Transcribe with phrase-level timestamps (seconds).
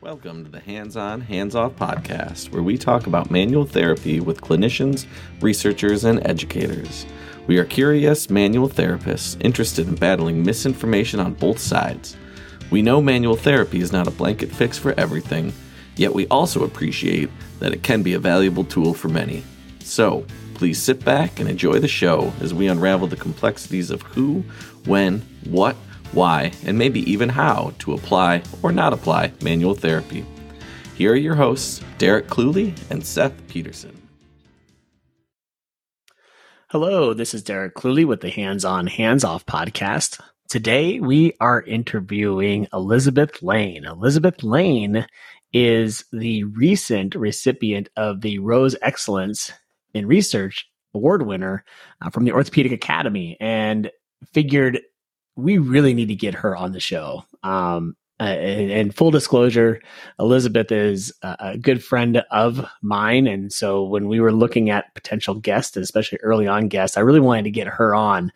[0.00, 4.40] Welcome to the Hands On, Hands Off podcast, where we talk about manual therapy with
[4.40, 5.06] clinicians,
[5.40, 7.04] researchers, and educators.
[7.48, 12.16] We are curious manual therapists interested in battling misinformation on both sides.
[12.70, 15.52] We know manual therapy is not a blanket fix for everything,
[15.96, 17.28] yet we also appreciate
[17.58, 19.42] that it can be a valuable tool for many.
[19.80, 20.24] So,
[20.54, 24.44] please sit back and enjoy the show as we unravel the complexities of who,
[24.84, 25.74] when, what,
[26.12, 30.24] why, and maybe even how to apply or not apply manual therapy.
[30.96, 33.96] Here are your hosts, Derek Clewley and Seth Peterson.
[36.70, 40.20] Hello, this is Derek Clewley with the Hands On, Hands Off podcast.
[40.48, 43.84] Today we are interviewing Elizabeth Lane.
[43.84, 45.06] Elizabeth Lane
[45.52, 49.52] is the recent recipient of the Rose Excellence
[49.94, 51.64] in Research Award winner
[52.02, 53.90] uh, from the Orthopedic Academy and
[54.32, 54.80] figured
[55.38, 57.24] we really need to get her on the show.
[57.44, 59.80] Um, uh, and, and, full disclosure,
[60.18, 63.28] Elizabeth is a, good friend of mine.
[63.28, 67.20] And so when we were looking at potential guests, especially early on guests, I really
[67.20, 68.32] wanted to get her on.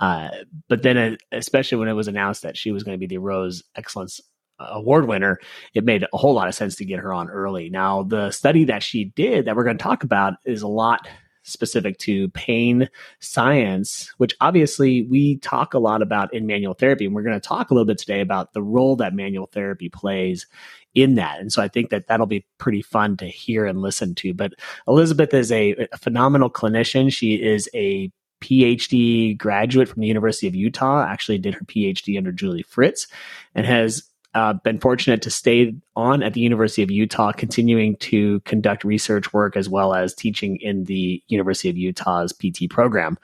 [0.00, 0.30] Uh,
[0.68, 3.20] but then, uh, especially when it was announced that she was going to be the
[3.20, 4.20] Rose Excellence
[4.58, 5.38] Award winner,
[5.72, 7.70] it made a whole lot of sense to get her on early.
[7.70, 11.06] Now, the study that she did that we're going to talk about is a lot
[11.42, 12.88] specific to pain
[13.20, 17.06] science, which obviously we talk a lot about in manual therapy.
[17.06, 19.88] And we're going to talk a little bit today about the role that manual therapy
[19.88, 20.46] plays
[20.94, 21.40] in that.
[21.40, 24.34] And so I think that that'll be pretty fun to hear and listen to.
[24.34, 24.54] But
[24.86, 27.12] Elizabeth is a, a phenomenal clinician.
[27.12, 28.10] She is a
[28.42, 33.06] PhD graduate from the University of Utah, actually did her PhD under Julie Fritz,
[33.54, 34.02] and has
[34.34, 39.32] uh, been fortunate to stay on at the University of Utah, continuing to conduct research
[39.32, 43.18] work as well as teaching in the University of Utah's PT program.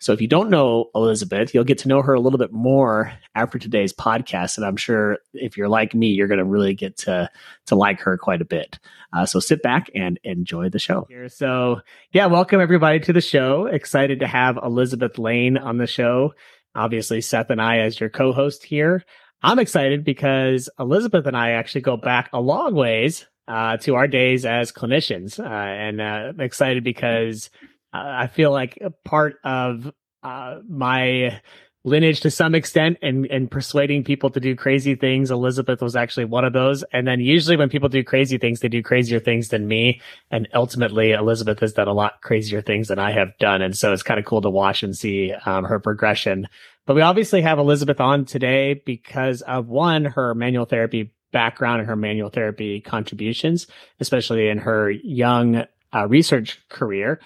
[0.00, 3.12] So if you don't know Elizabeth, you'll get to know her a little bit more
[3.34, 4.56] after today's podcast.
[4.56, 7.30] And I'm sure if you're like me, you're going to really get to,
[7.66, 8.78] to like her quite a bit.
[9.12, 11.06] Uh, so sit back and enjoy the show.
[11.28, 11.80] So
[12.12, 13.66] yeah, welcome everybody to the show.
[13.66, 16.34] Excited to have Elizabeth Lane on the show.
[16.74, 19.04] Obviously, Seth and I as your co-host here.
[19.42, 24.08] I'm excited because Elizabeth and I actually go back a long ways uh, to our
[24.08, 27.50] days as clinicians, uh, and uh, I'm excited because
[27.94, 31.40] uh, I feel like a part of uh, my
[31.84, 35.30] lineage to some extent and and persuading people to do crazy things.
[35.30, 36.84] Elizabeth was actually one of those.
[36.92, 40.00] And then usually when people do crazy things they do crazier things than me.
[40.30, 43.62] And ultimately elizabeth has done a lot crazier things than i have done.
[43.62, 46.48] And so it's kind of cool to watch and see um, her progression
[46.88, 51.88] but we obviously have elizabeth on today because of one her manual therapy background and
[51.88, 53.68] her manual therapy contributions
[54.00, 57.20] especially in her young uh, research career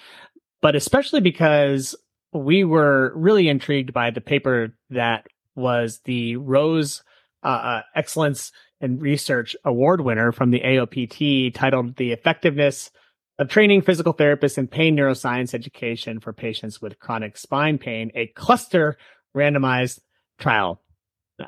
[0.61, 1.95] but especially because
[2.33, 7.03] we were really intrigued by the paper that was the Rose
[7.43, 12.91] uh, uh, Excellence in Research Award winner from the AOPT titled The Effectiveness
[13.39, 18.29] of Training Physical Therapists in Pain Neuroscience Education for Patients with Chronic Spine Pain, a
[18.29, 18.97] cluster
[19.37, 20.01] randomized
[20.39, 20.81] trial.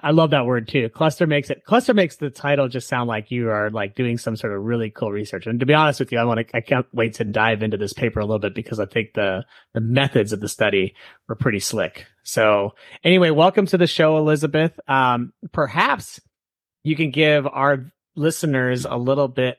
[0.03, 0.89] I love that word too.
[0.89, 4.34] Cluster makes it cluster makes the title just sound like you are like doing some
[4.34, 5.47] sort of really cool research.
[5.47, 7.77] And to be honest with you, I want to I can't wait to dive into
[7.77, 10.95] this paper a little bit because I think the the methods of the study
[11.28, 12.06] were pretty slick.
[12.22, 12.75] So
[13.05, 14.72] anyway, welcome to the show, Elizabeth.
[14.89, 16.21] Um, perhaps
[16.83, 19.59] you can give our listeners a little bit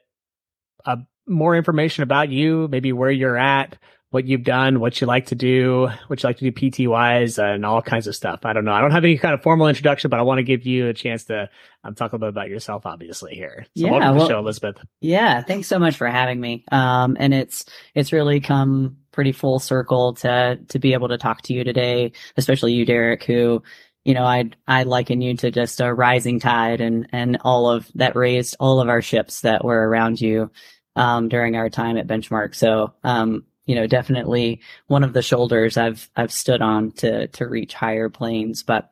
[0.86, 0.98] uh,
[1.28, 3.78] more information about you, maybe where you're at,
[4.16, 7.38] what you've done, what you like to do, what you like to do PT wise,
[7.38, 8.46] and all kinds of stuff.
[8.46, 8.72] I don't know.
[8.72, 10.94] I don't have any kind of formal introduction, but I want to give you a
[10.94, 11.50] chance to
[11.84, 13.66] um, talk a little bit about yourself, obviously here.
[13.76, 14.78] So yeah, welcome to well, the show, Elizabeth.
[15.02, 16.64] Yeah, thanks so much for having me.
[16.72, 21.42] Um, and it's it's really come pretty full circle to to be able to talk
[21.42, 23.64] to you today, especially you, Derek, who
[24.06, 27.92] you know, I I liken you to just a rising tide, and and all of
[27.96, 30.52] that raised all of our ships that were around you
[30.96, 32.56] um, during our time at Benchmark.
[32.56, 37.48] So um, you know, definitely one of the shoulders I've I've stood on to to
[37.48, 38.64] reach higher planes.
[38.64, 38.92] But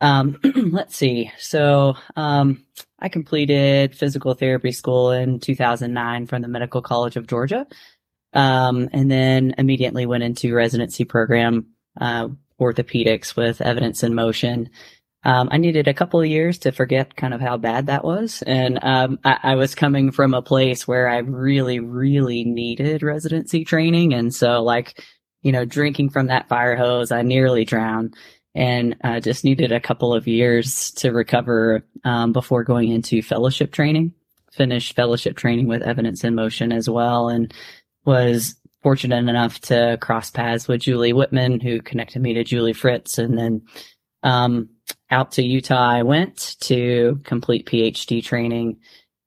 [0.00, 0.38] um,
[0.72, 1.30] let's see.
[1.38, 2.64] So um,
[2.98, 7.66] I completed physical therapy school in 2009 from the Medical College of Georgia,
[8.32, 11.66] um, and then immediately went into residency program
[12.00, 12.28] uh,
[12.60, 14.70] orthopedics with Evidence in Motion
[15.24, 18.42] um, I needed a couple of years to forget kind of how bad that was.
[18.46, 23.64] And um, I, I, was coming from a place where I really, really needed residency
[23.64, 24.12] training.
[24.12, 25.02] And so, like,
[25.42, 28.14] you know, drinking from that fire hose, I nearly drowned
[28.54, 33.72] and uh, just needed a couple of years to recover um, before going into fellowship
[33.72, 34.12] training.
[34.52, 37.52] Finished fellowship training with Evidence in Motion as well, and
[38.04, 38.54] was
[38.84, 43.36] fortunate enough to cross paths with Julie Whitman, who connected me to Julie Fritz, and
[43.36, 43.62] then
[44.22, 44.68] um,
[45.10, 48.78] out to Utah I went to complete PhD training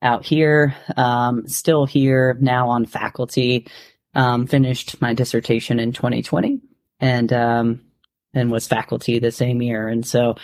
[0.02, 0.76] out here.
[0.96, 3.68] Um, still here now on faculty.
[4.14, 6.60] Um, finished my dissertation in 2020
[7.00, 7.82] and um,
[8.34, 9.88] and was faculty the same year.
[9.88, 10.36] And so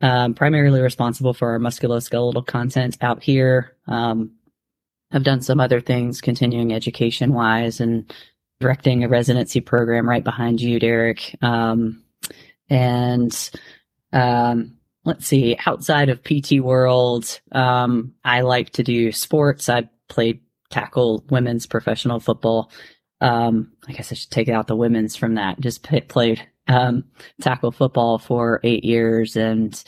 [0.00, 3.76] um, primarily responsible for our musculoskeletal content out here.
[3.86, 4.32] Um,
[5.12, 8.12] I've done some other things, continuing education wise, and
[8.60, 11.34] directing a residency program right behind you, Derek.
[11.42, 12.02] Um,
[12.68, 13.50] and
[14.16, 19.68] um, let's see, outside of PT World, um, I like to do sports.
[19.68, 20.40] I played
[20.70, 22.70] tackle women's professional football.
[23.20, 25.60] Um, I guess I should take out the women's from that.
[25.60, 27.04] Just p- played um,
[27.40, 29.82] tackle football for eight years, and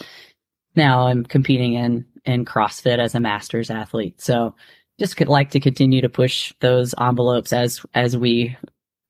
[0.77, 4.21] now I'm competing in in CrossFit as a masters athlete.
[4.21, 4.55] So
[4.99, 8.57] just could like to continue to push those envelopes as as we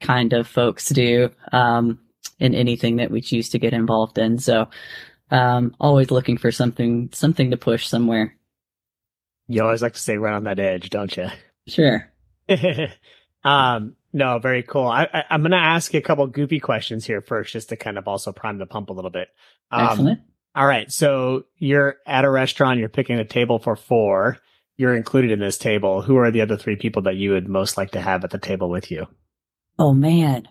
[0.00, 1.98] kind of folks do um,
[2.38, 4.38] in anything that we choose to get involved in.
[4.38, 4.68] So
[5.30, 8.34] um, always looking for something something to push somewhere.
[9.46, 11.28] You always like to stay right on that edge, don't you?
[11.68, 12.10] Sure.
[13.44, 14.86] um, no, very cool.
[14.86, 17.76] I, I, am going to ask you a couple goofy questions here first, just to
[17.76, 19.28] kind of also prime the pump a little bit.
[19.70, 20.20] Um, Excellent.
[20.54, 20.90] All right.
[20.90, 24.38] So you're at a restaurant, you're picking a table for four.
[24.78, 26.00] You're included in this table.
[26.00, 28.38] Who are the other three people that you would most like to have at the
[28.38, 29.06] table with you?
[29.78, 30.48] Oh man.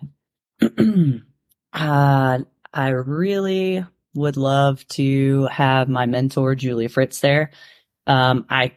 [1.72, 2.38] uh,
[2.72, 3.84] I really
[4.14, 7.50] would love to have my mentor, Julie Fritz, there.
[8.06, 8.72] Um, I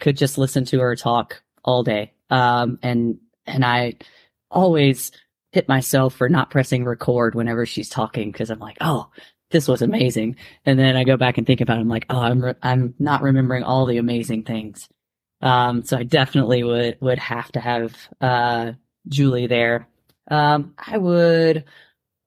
[0.00, 2.12] could just listen to her talk all day.
[2.30, 3.94] Um, and, and I
[4.50, 5.12] always
[5.52, 9.10] hit myself for not pressing record whenever she's talking because I'm like, oh,
[9.50, 10.36] this was amazing.
[10.64, 11.82] And then I go back and think about it.
[11.82, 14.88] I'm like, oh, I'm, re- I'm not remembering all the amazing things.
[15.42, 18.72] Um, so I definitely would, would have to have, uh,
[19.08, 19.88] Julie there.
[20.30, 21.64] Um, I would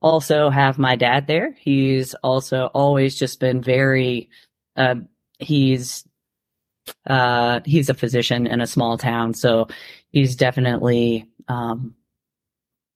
[0.06, 1.56] also have my dad there.
[1.60, 4.30] He's also always just been very,
[4.78, 4.98] uh,
[5.40, 6.07] he's,
[7.07, 9.34] uh, he's a physician in a small town.
[9.34, 9.68] So
[10.12, 11.96] he's definitely, um,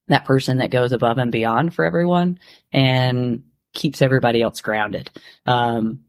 [0.07, 2.39] that person that goes above and beyond for everyone
[2.71, 3.41] and
[3.73, 5.09] keeps everybody else grounded.
[5.47, 6.01] Um,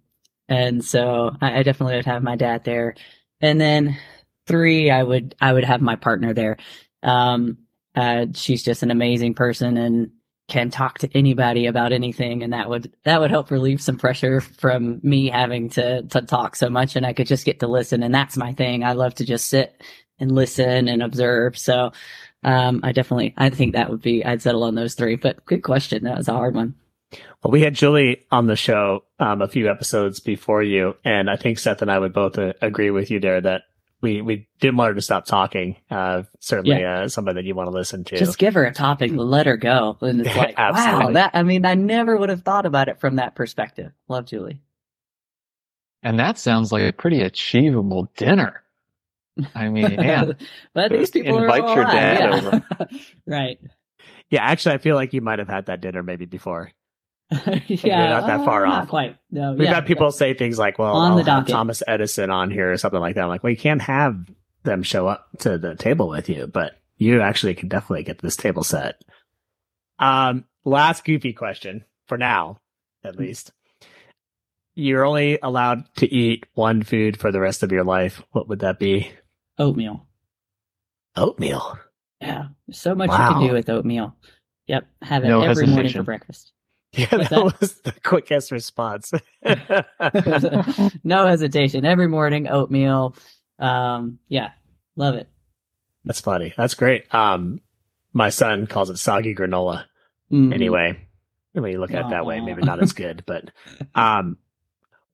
[0.51, 2.95] and so I, I definitely would have my dad there.
[3.41, 3.97] And then
[4.47, 6.59] three, I would, I would have my partner there.
[7.03, 7.57] Um,
[7.95, 10.11] uh, she's just an amazing person and
[10.51, 12.43] can talk to anybody about anything.
[12.43, 16.57] And that would, that would help relieve some pressure from me having to, to talk
[16.57, 18.03] so much and I could just get to listen.
[18.03, 18.85] And that's my thing.
[18.85, 19.81] I love to just sit
[20.19, 21.57] and listen and observe.
[21.57, 21.93] So,
[22.43, 25.63] um, I definitely, I think that would be, I'd settle on those three, but good
[25.63, 26.05] question.
[26.05, 26.75] That was a hard one.
[27.43, 31.37] Well, we had Julie on the show um, a few episodes before you, and I
[31.37, 33.63] think Seth and I would both uh, agree with you there that
[34.01, 35.77] we we didn't want her to stop talking.
[35.91, 37.01] Uh, certainly, yeah.
[37.01, 38.19] uh, somebody that you want to listen to.
[38.19, 41.33] Just give her a topic, let her go, and it's like, wow, that.
[41.35, 43.93] I mean, I never would have thought about it from that perspective.
[44.09, 44.61] Love Julie.
[46.03, 48.63] And that sounds like a pretty achievable dinner.
[49.55, 50.37] I mean, man,
[50.75, 52.37] but these people invite are your dad yeah.
[52.37, 52.99] over.
[53.27, 53.61] right.
[54.31, 56.73] Yeah, actually, I feel like you might have had that dinner maybe before.
[57.69, 58.79] yeah, not that far uh, off.
[58.85, 59.17] Not quite.
[59.31, 60.11] No, We've yeah, had people yeah.
[60.11, 61.53] say things like, "Well, On I'll the have docket.
[61.53, 63.23] Thomas Edison on here" or something like that.
[63.23, 64.17] I'm like, "Well, you can't have
[64.65, 68.37] them show up to the table with you, but you actually can definitely get this
[68.37, 69.01] table set."
[69.99, 72.59] Um, last goofy question for now,
[73.05, 73.21] at Hmm.
[73.23, 73.53] least.
[74.75, 78.23] You're only allowed to eat one food for the rest of your life.
[78.33, 79.11] What would that be?
[79.59, 80.07] oatmeal.
[81.17, 81.79] Oatmeal.
[82.21, 83.29] Yeah, so much Wow.
[83.29, 84.17] you can do with oatmeal.
[84.69, 86.53] Yep, have it No every morning for breakfast.
[86.97, 87.61] Yeah, that, that?
[87.61, 89.13] was the quickest response.
[91.05, 91.85] no hesitation.
[91.85, 93.15] Every morning, oatmeal.
[93.61, 94.51] Um, yeah,
[94.97, 95.29] love it.
[96.05, 96.53] That's funny.
[96.57, 97.13] That's great.
[97.15, 97.61] Um,
[98.13, 99.85] my son calls it soggy granola.
[100.33, 100.53] Mhm.
[100.53, 100.99] Anyway,
[101.53, 103.51] when you look at it that way, maybe not as good, but,
[103.95, 104.37] um,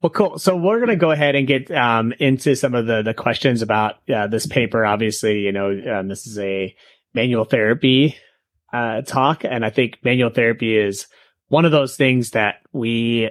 [0.01, 0.39] well, cool.
[0.39, 3.61] So we're going to go ahead and get, um, into some of the, the questions
[3.61, 4.87] about, uh, this paper.
[4.87, 6.75] Obviously, you know, um, this is a
[7.13, 8.17] manual therapy,
[8.73, 9.45] uh, talk.
[9.45, 11.07] And I think manual therapy is
[11.49, 13.31] one of those things that we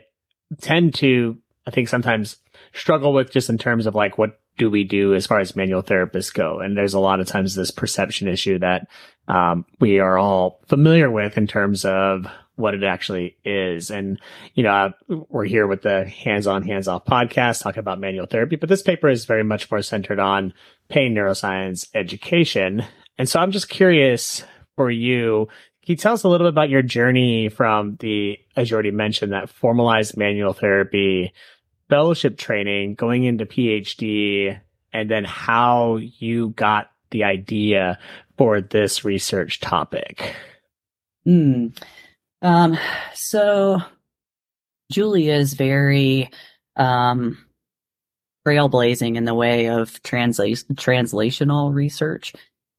[0.61, 2.37] tend to, I think sometimes
[2.73, 5.83] struggle with just in terms of like, what do we do as far as manual
[5.83, 6.59] therapists go?
[6.59, 8.87] And there's a lot of times this perception issue that,
[9.27, 13.91] um, we are all familiar with in terms of what it actually is.
[13.91, 14.17] And,
[14.53, 18.27] you know, uh, we're here with the hands on, hands off podcast talking about manual
[18.27, 20.53] therapy, but this paper is very much more centered on
[20.87, 22.85] pain neuroscience education.
[23.17, 24.43] And so I'm just curious
[24.77, 25.49] for you,
[25.85, 28.89] can you tell us a little bit about your journey from the, as you already
[28.89, 31.31] mentioned, that formalized manual therapy
[31.89, 34.59] fellowship training, going into PhD,
[34.91, 37.99] and then how you got the idea
[38.35, 40.35] for this research topic?
[41.23, 41.67] Hmm.
[42.41, 42.79] Um,
[43.13, 43.79] so
[44.91, 46.31] Julia is very,
[46.75, 47.37] um,
[48.47, 52.33] trailblazing in the way of translate translational research.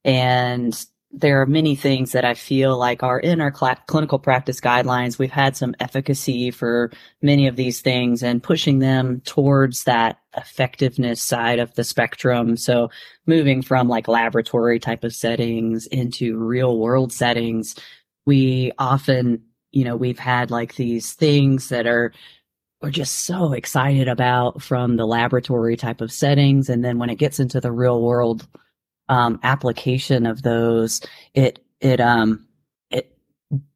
[0.05, 0.77] And
[1.17, 5.19] there are many things that I feel like are in our cl- clinical practice guidelines.
[5.19, 6.93] We've had some efficacy for
[7.23, 12.59] many of these things and pushing them towards that effectiveness side of the spectrum.
[12.59, 12.91] So
[13.27, 17.77] moving from like laboratory type of settings into real world settings,
[18.27, 19.43] we often,
[19.73, 22.13] you know, we've had like these things that are
[22.83, 26.69] we're just so excited about from the laboratory type of settings.
[26.69, 28.47] And then when it gets into the real world
[29.09, 31.01] um, application of those,
[31.35, 32.47] it it um
[32.91, 33.17] it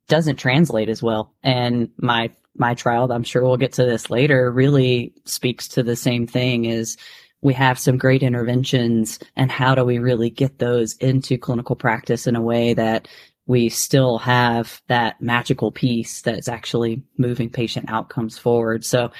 [0.08, 1.34] doesn't translate as well.
[1.42, 5.96] And my my trial, I'm sure we'll get to this later, really speaks to the
[5.96, 6.96] same thing is
[7.42, 12.26] we have some great interventions and how do we really get those into clinical practice
[12.26, 13.08] in a way that
[13.46, 18.84] we still have that magical piece that's actually moving patient outcomes forward.
[18.84, 19.10] So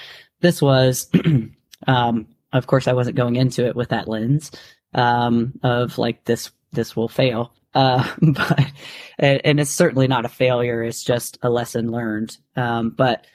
[0.41, 1.11] this was,
[1.87, 4.51] um, of course, I wasn't going into it with that lens
[4.95, 7.53] um, of like this this will fail.
[7.75, 8.61] Uh, but
[9.19, 10.83] and, it's certainly not a failure.
[10.83, 12.37] It's just a lesson learned.
[12.57, 13.27] Um, but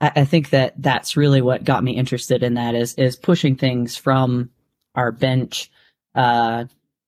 [0.00, 3.56] I, I, think that that's really what got me interested in that is is pushing
[3.56, 4.50] things from
[4.94, 5.70] our bench
[6.14, 6.64] uh,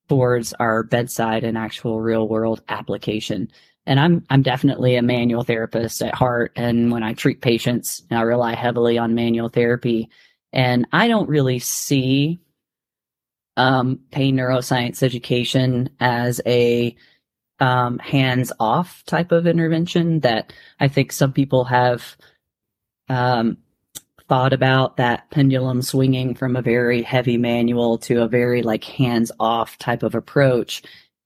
[0.09, 3.49] towards our bedside and actual real world application.
[3.87, 6.53] And I'm I'm definitely a manual therapist at heart.
[6.57, 10.11] And when I treat patients, I rely heavily on manual therapy.
[10.53, 12.41] And I don't really see
[13.61, 16.97] um, pain neuroscience education as a
[17.59, 22.17] um, hands off type of intervention that I think some people have
[23.11, 23.59] um,
[24.31, 29.31] thought about that pendulum swinging from a very heavy manual to a very like hands
[29.39, 30.83] off type of approach.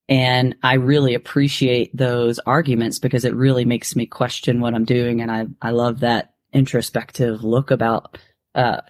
[0.08, 5.20] And I really appreciate those arguments because it really makes me question what I'm doing.
[5.20, 8.18] And I, I love that introspective look about,
[8.56, 8.80] uh,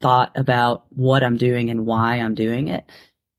[0.00, 2.90] thought about what I'm doing and why I'm doing it.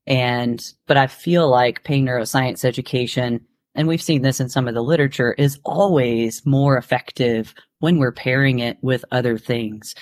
[0.06, 4.74] And, but I feel like pain neuroscience education, and we've seen this in some of
[4.74, 9.94] the literature, is always more effective when we're pairing it with other things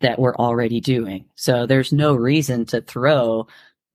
[0.00, 1.26] that we're already doing.
[1.36, 3.46] So there's no reason to throw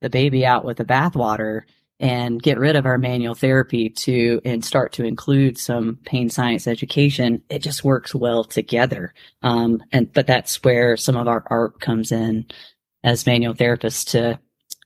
[0.01, 1.63] the baby out with the bathwater
[1.99, 6.67] and get rid of our manual therapy to and start to include some pain science
[6.67, 9.13] education, it just works well together.
[9.41, 12.45] Um, and but that's where some of our art comes in
[13.03, 14.39] as manual therapists to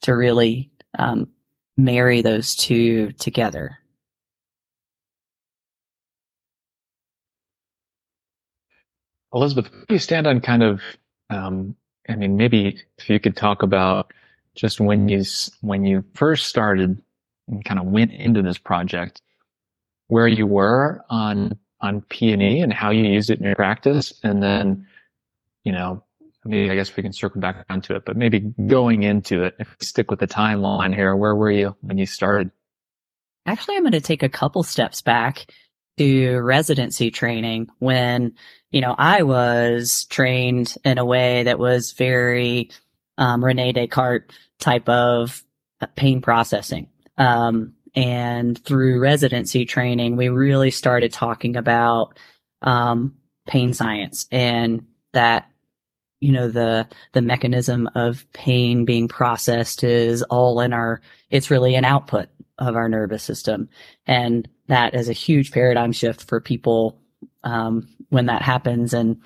[0.04, 1.28] to really um,
[1.78, 3.78] marry those two together.
[9.34, 10.82] Elizabeth, you stand on kind of,
[11.30, 11.76] um,
[12.10, 14.12] I mean, maybe if you could talk about
[14.56, 15.24] just when you
[15.62, 17.02] when you first started
[17.48, 19.22] and kind of went into this project,
[20.08, 23.56] where you were on on P and E and how you used it in your
[23.56, 24.88] practice, and then
[25.64, 26.04] you know
[26.46, 29.76] maybe I guess we can circle back onto it, but maybe going into it, if
[29.80, 32.52] we stick with the timeline here, where were you when you started?
[33.46, 35.46] Actually, I'm going to take a couple steps back
[35.98, 38.34] to residency training when,
[38.72, 42.70] you know, I was trained in a way that was very
[43.22, 45.44] um, Rene Descartes type of
[45.80, 46.88] uh, pain processing.
[47.20, 52.18] Um, and through residency training, we really started talking about
[52.64, 53.16] um,
[53.48, 55.48] pain science and that
[56.20, 61.02] you know the the mechanism of pain being processed is all in our
[61.32, 63.68] it's really an output of our nervous system
[64.06, 67.02] and that is a huge paradigm shift for people
[67.44, 69.18] um, when that happens and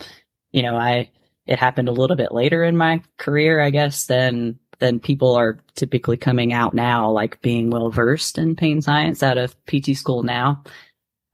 [0.54, 1.10] you know i
[1.48, 5.60] it happened a little bit later in my career, I guess, than than people are
[5.76, 10.24] typically coming out now, like being well versed in pain science out of PT school
[10.24, 10.64] now.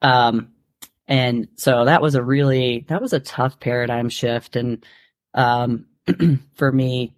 [0.02, 0.52] Um,
[1.08, 4.86] and so that was a really that was a tough paradigm shift, and
[5.34, 5.86] um,
[6.56, 7.14] for me,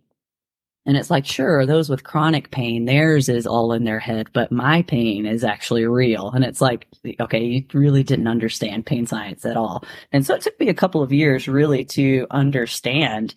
[0.85, 4.51] and it's like, sure, those with chronic pain, theirs is all in their head, but
[4.51, 6.29] my pain is actually real.
[6.31, 6.87] And it's like,
[7.21, 9.85] okay, you really didn't understand pain science at all.
[10.11, 13.33] And so it took me a couple of years really to understand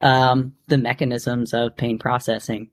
[0.00, 2.70] um, the mechanisms of pain processing.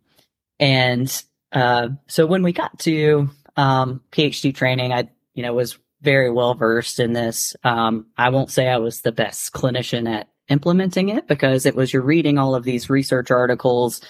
[0.59, 6.29] And uh, so when we got to um, PhD training, I, you know, was very
[6.29, 7.55] well versed in this.
[7.63, 11.93] Um, I won't say I was the best clinician at implementing it because it was
[11.93, 14.01] you're reading all of these research articles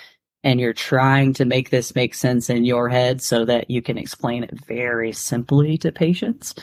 [0.44, 3.98] and you're trying to make this make sense in your head so that you can
[3.98, 6.54] explain it very simply to patients.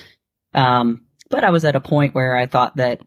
[0.54, 3.00] Um, but I was at a point where I thought that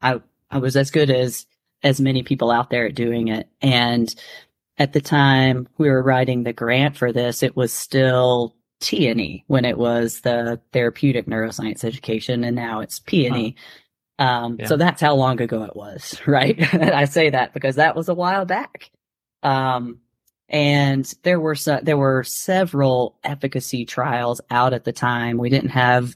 [0.00, 0.20] I
[0.50, 1.46] I was as good as
[1.82, 3.48] as many people out there at doing it.
[3.60, 4.14] And
[4.78, 9.64] at the time we were writing the grant for this, it was still T&E when
[9.64, 13.56] it was the therapeutic neuroscience education, and now it's P&E.
[13.56, 13.62] Huh.
[14.18, 14.66] Um, yeah.
[14.66, 16.56] so that's how long ago it was, right?
[16.74, 18.90] I say that because that was a while back.
[19.42, 20.00] Um,
[20.48, 25.38] and there were so, there were several efficacy trials out at the time.
[25.38, 26.14] We didn't have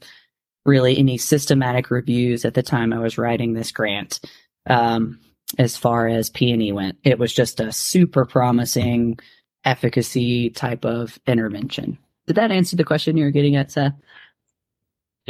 [0.65, 4.19] really any systematic reviews at the time I was writing this grant.
[4.67, 5.19] Um,
[5.57, 9.19] as far as P&E went, it was just a super promising
[9.65, 11.97] efficacy type of intervention.
[12.27, 13.93] Did that answer the question you were getting at, Seth?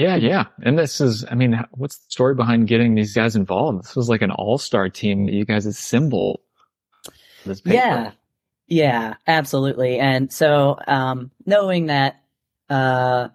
[0.02, 0.46] Yeah, yeah.
[0.64, 3.84] And this is, I mean, what's the story behind getting these guys involved?
[3.84, 6.40] This was like an all star team that you guys assembled.
[7.76, 8.12] Yeah,
[8.68, 10.00] yeah, absolutely.
[10.00, 12.20] And so, um, knowing that,
[12.70, 13.30] uh,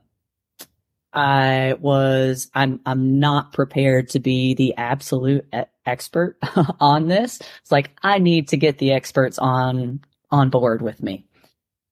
[1.12, 6.36] I was, I'm, I'm not prepared to be the absolute e- expert
[6.80, 7.40] on this.
[7.62, 10.00] It's like, I need to get the experts on,
[10.32, 11.26] on board with me.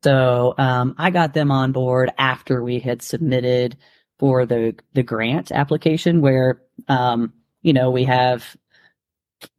[0.02, 3.76] So, um, I got them on board after we had submitted
[4.18, 8.56] for the, the grant application where, um, you know, we have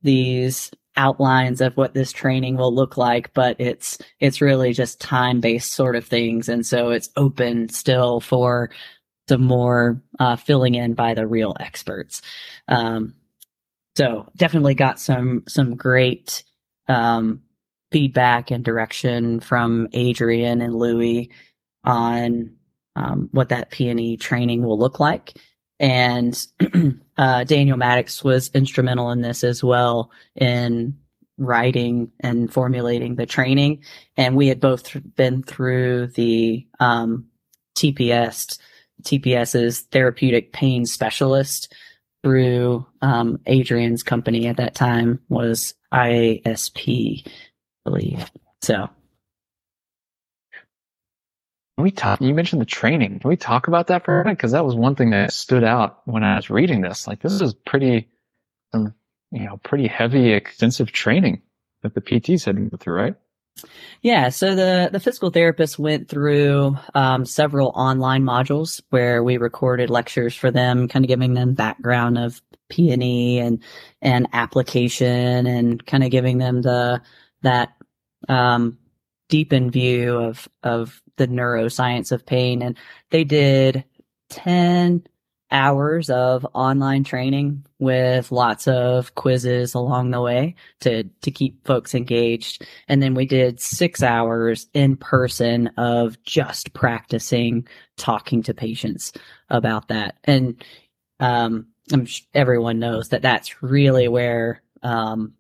[0.01, 5.41] these outlines of what this training will look like, but it's it's really just time
[5.41, 8.69] based sort of things, and so it's open still for
[9.27, 12.21] some more uh, filling in by the real experts.
[12.67, 13.15] Um,
[13.95, 16.43] so definitely got some some great
[16.87, 17.41] um,
[17.91, 21.31] feedback and direction from Adriaan and Louie
[21.83, 22.55] on
[22.95, 25.33] um, what that P&E training will look like.
[25.79, 26.47] And
[27.17, 30.97] uh, Daniel Maddox was instrumental in this as well in
[31.37, 33.83] writing and formulating the training.
[34.15, 37.25] And we had both been through the um,
[37.75, 38.57] TPS.
[39.03, 41.73] TPS is therapeutic pain specialist
[42.23, 47.31] through um, Adriaan's company at that time was IASP, I
[47.83, 48.31] believe.
[48.61, 48.89] So
[51.77, 52.21] can we talk?
[52.21, 53.19] You mentioned the training.
[53.19, 54.37] Can we talk about that for a minute?
[54.37, 57.05] Because that was one thing that stood out when I was reading this.
[57.05, 58.07] Like, this is pretty,
[58.73, 58.93] um,
[59.31, 61.41] you know, pretty heavy, extensive training
[61.83, 63.15] that the PTs had to go through, right?
[64.01, 69.89] Yeah, so the the physical therapist went through um, several online modules where we recorded
[69.89, 73.63] lectures for them, kind of giving them background of P and E and
[74.01, 77.01] and application, and kind of giving them the
[77.43, 77.75] that
[78.27, 78.77] um,
[79.29, 82.61] deepened view of of the neuroscience of pain.
[82.61, 82.77] And
[83.09, 83.85] they did
[84.29, 85.05] 10
[85.51, 91.93] hours of online training with lots of quizzes along the way to, to keep folks
[91.93, 92.65] engaged.
[92.87, 99.13] And then we did six hours in person of just practicing talking to patients
[99.49, 100.17] about that.
[100.23, 100.63] And,
[101.19, 105.33] um, I'm, everyone knows that that's really where, um,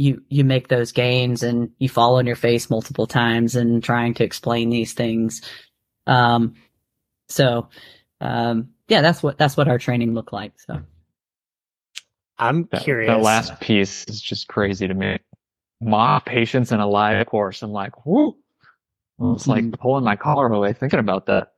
[0.00, 4.14] you you make those gains and you fall on your face multiple times and trying
[4.14, 5.42] to explain these things.
[6.06, 6.54] Um,
[7.28, 7.68] so
[8.22, 10.58] um, yeah, that's what that's what our training looked like.
[10.58, 10.80] So
[12.38, 13.10] I'm that, curious.
[13.10, 15.18] The last piece is just crazy to me.
[15.82, 17.62] Mock patients in a live course.
[17.62, 18.36] I'm like, whoo.
[19.22, 19.82] It's like mm-hmm.
[19.82, 21.52] pulling my collar away thinking about that.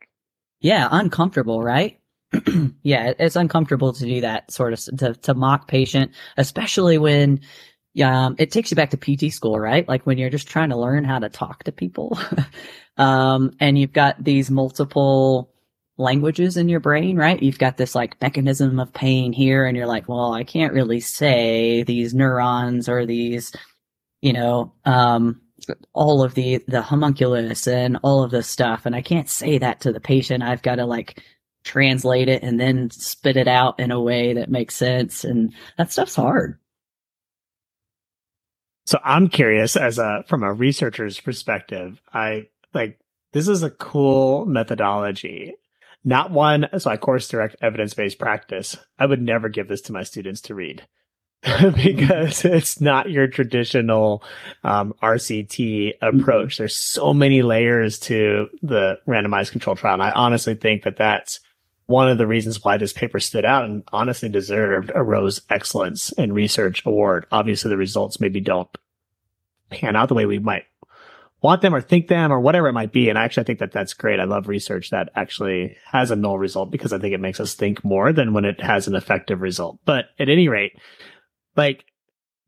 [0.60, 2.00] Yeah, uncomfortable, right?
[2.82, 7.40] yeah, it's uncomfortable to do that sort of to, to mock patient, especially when
[8.00, 9.86] um, it takes you back to PT school, right?
[9.86, 12.18] Like when you're just trying to learn how to talk to people.
[12.96, 15.52] um, and you've got these multiple
[15.98, 17.42] languages in your brain, right?
[17.42, 21.00] You've got this like mechanism of pain here and you're like, well, I can't really
[21.00, 23.52] say these neurons or these,
[24.22, 25.42] you know, um,
[25.92, 28.86] all of the, the homunculus and all of this stuff.
[28.86, 30.42] And I can't say that to the patient.
[30.42, 31.22] I've got to like
[31.62, 35.24] translate it and then spit it out in a way that makes sense.
[35.24, 36.58] And that stuff's hard.
[38.92, 42.98] So I'm curious as a from a researcher's perspective, I like
[43.32, 45.54] this is a cool methodology.
[46.04, 48.76] Not one so I course direct evidence-based practice.
[48.98, 50.86] I would never give this to my students to read.
[51.74, 54.22] because it's not your traditional
[54.62, 56.58] um, RCT approach.
[56.58, 59.94] There's so many layers to the randomized control trial.
[59.94, 61.40] And I honestly think that that's
[61.92, 66.10] one of the reasons why this paper stood out and honestly deserved a Rose Excellence
[66.12, 67.26] in Research Award.
[67.30, 68.68] Obviously, the results maybe don't
[69.68, 70.64] pan out the way we might
[71.42, 73.10] want them or think them or whatever it might be.
[73.10, 74.20] And I actually, I think that that's great.
[74.20, 77.54] I love research that actually has a null result because I think it makes us
[77.54, 79.78] think more than when it has an effective result.
[79.84, 80.72] But at any rate,
[81.56, 81.84] like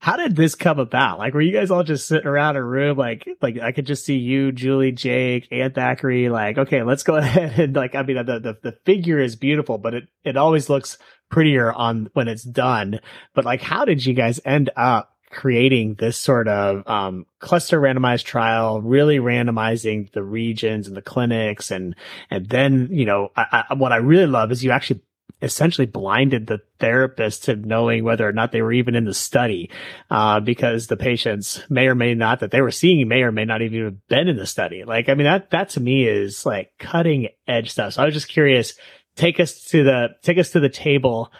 [0.04, 1.18] how did this come about?
[1.18, 2.98] Like, were you guys all just sitting around a room?
[2.98, 6.28] Like, like I could just see you, Julie, Jake, and Thackeray.
[6.28, 9.78] Like, okay, let's go ahead and like, I mean, the, the, the figure is beautiful,
[9.78, 10.98] but it, it always looks
[11.30, 13.00] prettier on when it's done.
[13.32, 18.24] But like, how did you guys end up creating this sort of, um, cluster randomized
[18.24, 21.70] trial, really randomizing the regions and the clinics.
[21.70, 21.96] And,
[22.30, 25.00] and then, you know, I, I, what I really love is you actually
[25.42, 29.70] essentially blinded the therapist to knowing whether or not they were even in the study,
[30.10, 33.44] uh, because the patients may or may not that they were seeing may or may
[33.44, 34.84] not even have been in the study.
[34.84, 37.94] Like, I mean, that, that to me is like cutting edge stuff.
[37.94, 38.74] So I was just curious,
[39.16, 41.30] take us to the, take us to the table,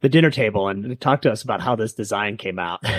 [0.00, 2.84] the dinner table and talk to us about how this design came out.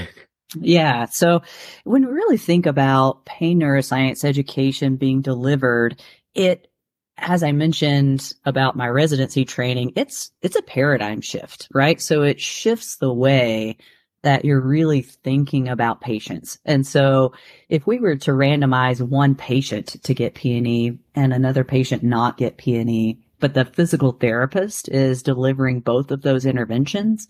[0.62, 1.06] Yeah.
[1.06, 1.42] So
[1.84, 6.02] when we really think about pain neuroscience education being delivered,
[6.34, 6.68] it,
[7.18, 12.02] as I mentioned about my residency training, it's, it's a paradigm shift, right?
[12.02, 13.78] So it shifts the way
[14.26, 16.58] that you're really thinking about patients.
[16.66, 17.34] And so
[17.70, 22.58] if we were to randomize one patient to get PNE and another patient not get
[22.58, 27.28] PNE, but the physical therapist is delivering both of those interventions,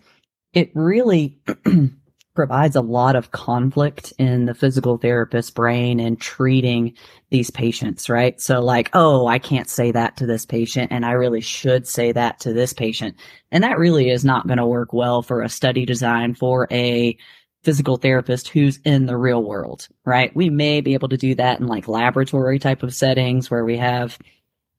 [0.54, 1.38] it really
[2.36, 6.94] provides a lot of conflict in the physical therapist brain and treating
[7.32, 8.40] these patients, right?
[8.40, 12.12] So like, oh, I can't say that to this patient and I really should say
[12.12, 13.16] that to this patient.
[13.52, 17.18] And that really is not going to work well for a study design for a
[17.64, 20.36] physical therapist who's in the real world, right?
[20.36, 23.78] We may be able to do that in like laboratory type of settings where we
[23.78, 24.20] have,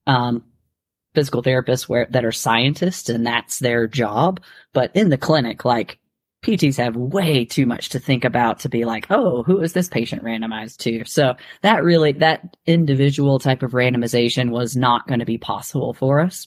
[0.07, 0.45] um,
[1.15, 4.39] physical therapists where that are scientists and that's their job.
[4.75, 5.99] But in the clinic, like
[6.47, 9.89] PTs have way too much to think about to be like, oh, who is this
[9.89, 11.05] patient randomized to?
[11.05, 16.21] So that really, that individual type of randomization was not going to be possible for
[16.21, 16.47] us.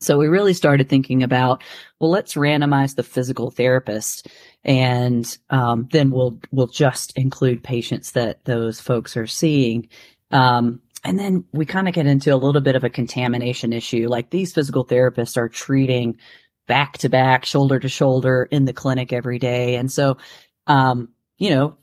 [0.00, 1.62] So we really started thinking about,
[1.98, 4.28] well, let's randomize the physical therapist
[4.64, 9.88] and um, then we'll, we'll just include patients that those folks are seeing.
[10.30, 14.08] Um, and then we kind of get into a little bit of a contamination issue.
[14.08, 16.18] Like these physical therapists are treating
[16.72, 19.76] back to back, shoulder to shoulder in the clinic every day.
[19.76, 20.16] And so,
[20.66, 21.76] um, you know,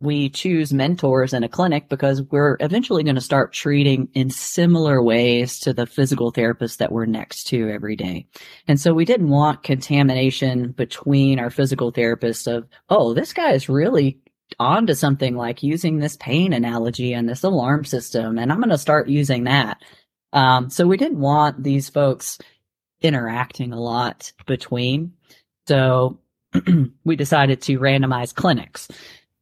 [0.00, 5.02] we choose mentors in a clinic because we're eventually going to start treating in similar
[5.02, 8.26] ways to the physical therapist that we're next to every day.
[8.66, 13.68] And so we didn't want contamination between our physical therapists of, oh, this guy is
[13.68, 14.20] really
[14.58, 18.38] onto something like using this pain analogy and this alarm system.
[18.38, 19.82] And I'm going to start using that.
[20.32, 22.38] Um, so we didn't want these folks
[23.02, 25.12] interacting a lot between.
[25.66, 26.18] So
[27.04, 28.88] we decided to randomize clinics.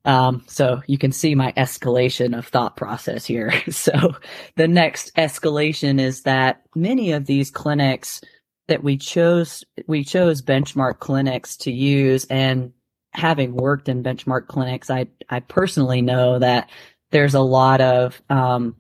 [0.05, 3.53] Um, so you can see my escalation of thought process here.
[3.71, 4.17] so
[4.57, 8.21] the next escalation is that many of these clinics
[8.69, 12.73] that we chose, we chose benchmark clinics to use and
[13.13, 16.71] having worked in benchmark clinics, I, I personally know that
[17.11, 18.77] there's a lot of, um,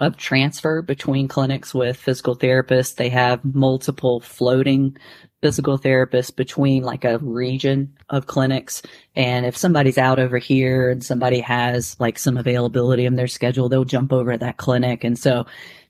[0.00, 2.96] of transfer between clinics with physical therapists.
[2.96, 4.96] They have multiple floating
[5.42, 8.82] physical therapists between like a region of clinics.
[9.14, 13.68] And if somebody's out over here and somebody has like some availability in their schedule,
[13.68, 15.04] they'll jump over at that clinic.
[15.04, 15.46] And so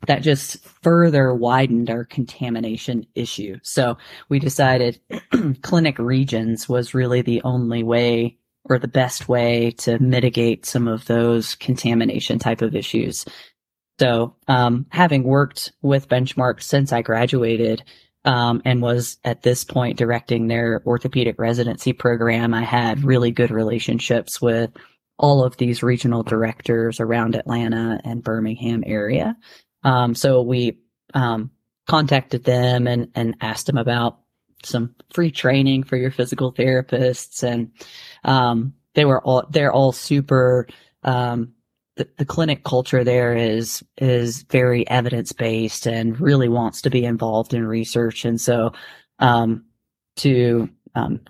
[0.06, 3.58] that just further widened our contamination issue.
[3.62, 3.96] So
[4.28, 5.00] we decided
[5.62, 11.06] clinic regions was really the only way or the best way to mitigate some of
[11.06, 13.24] those contamination type of issues.
[13.98, 17.82] So, um, having worked with Benchmark since I graduated,
[18.24, 23.50] um, and was at this point directing their orthopedic residency program, I had really good
[23.50, 24.70] relationships with
[25.18, 29.36] all of these regional directors around Atlanta and Birmingham area.
[29.82, 30.78] Um, so we,
[31.14, 31.50] um,
[31.86, 34.18] contacted them and, and asked them about
[34.62, 37.42] some free training for your physical therapists.
[37.42, 37.72] And,
[38.24, 40.68] um, they were all, they're all super,
[41.02, 41.54] um,
[41.98, 47.04] the, the clinic culture there is is very evidence based and really wants to be
[47.04, 48.24] involved in research.
[48.24, 48.72] And so
[49.18, 49.64] um,
[50.16, 51.20] to um,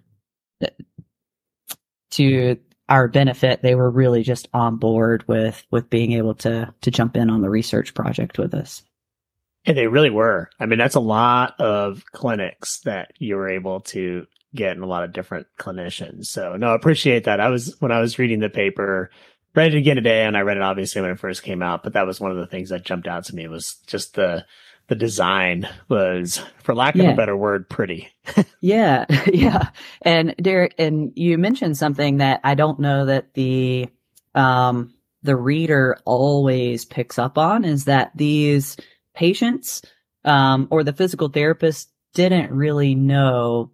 [2.10, 6.90] to our benefit they were really just on board with with being able to to
[6.90, 8.82] jump in on the research project with us.
[9.64, 10.50] And they really were.
[10.60, 14.86] I mean that's a lot of clinics that you were able to get in a
[14.86, 16.26] lot of different clinicians.
[16.26, 17.40] So no I appreciate that.
[17.40, 19.10] I was when i was reading the paper
[19.54, 21.82] read it again today, and I read it obviously when it first came out.
[21.82, 24.44] But that was one of the things that jumped out to me was just the
[24.88, 27.10] the design was, for lack of yeah.
[27.10, 28.08] a better word, pretty.
[28.60, 29.68] yeah, yeah.
[30.02, 33.88] And Derek, and you mentioned something that I don't know that the
[34.34, 38.76] um the reader always picks up on is that these
[39.14, 39.82] patients
[40.24, 43.72] um or the physical therapist didn't really know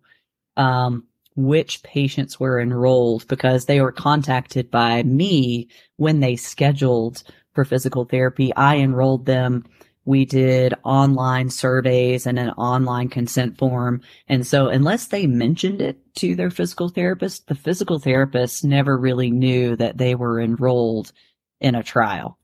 [0.56, 7.22] um which patients were enrolled because they were contacted by me when they scheduled
[7.54, 8.54] for physical therapy.
[8.54, 9.64] I enrolled them.
[10.04, 14.02] We did online surveys and an online consent form.
[14.28, 19.30] And so unless they mentioned it to their physical therapist, the physical therapist never really
[19.30, 21.12] knew that they were enrolled
[21.60, 22.38] in a trial.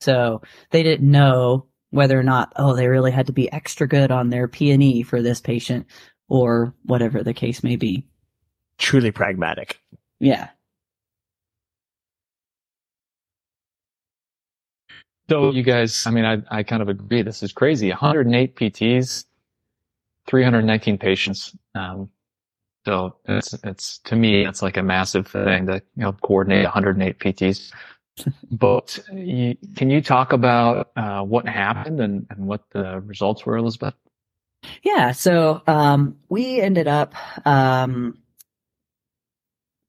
[0.00, 4.10] So they didn't know whether or not, oh, they really had to be extra good
[4.10, 5.86] on their P and E for this patient
[6.28, 8.04] or whatever the case may be.
[8.78, 9.80] Truly pragmatic.
[10.20, 10.50] Yeah.
[15.28, 17.22] So you guys, I mean, I, I kind of agree.
[17.22, 17.88] This is crazy.
[17.88, 19.24] 108 PTs,
[20.28, 21.56] 319 patients.
[21.74, 22.10] Um,
[22.84, 27.18] so it's, it's, to me, it's like a massive thing to, you know, coordinate 108
[27.18, 27.72] PTs.
[28.52, 33.56] but you, can you talk about, uh, what happened and, and what the results were,
[33.56, 33.94] Elizabeth?
[34.82, 35.10] Yeah.
[35.10, 37.14] So, um, we ended up,
[37.46, 38.18] um,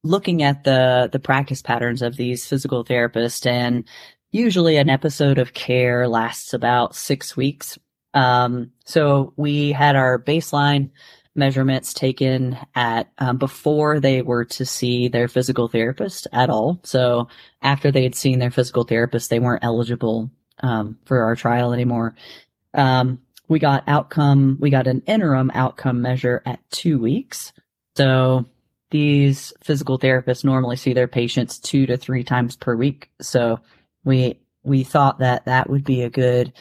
[0.08, 3.84] looking at the, the practice patterns of these physical therapists and
[4.32, 7.78] usually an episode of care lasts about six weeks.
[8.14, 10.90] Um, so we had our baseline
[11.36, 16.80] measurements taken at um, before they were to see their physical therapist at all.
[16.84, 17.28] So
[17.62, 20.32] after they had seen their physical therapist, they weren't eligible
[20.64, 22.16] um, for our trial anymore.
[22.74, 24.58] Um, we got outcome.
[24.60, 27.54] We got an interim outcome measure at two weeks.
[27.96, 28.46] So
[28.90, 33.10] these physical therapists normally see their patients two to three times per week.
[33.22, 33.60] So
[34.04, 36.54] we we thought that that would be a good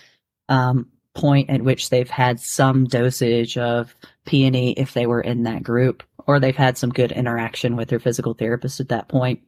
[0.48, 3.94] um, point at which they've had some dosage of
[4.26, 7.98] P&E if they were in that group, or they've had some good interaction with their
[7.98, 9.40] physical therapist at that point.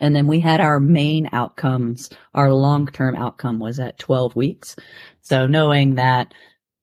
[0.00, 2.10] And then we had our main outcomes.
[2.34, 4.76] Our long-term outcome was at 12 weeks.
[5.22, 6.32] So knowing that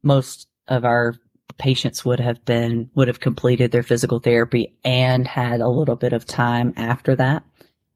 [0.04, 1.16] most of our
[1.58, 6.14] patients would have been, would have completed their physical therapy and had a little bit
[6.14, 7.44] of time after that.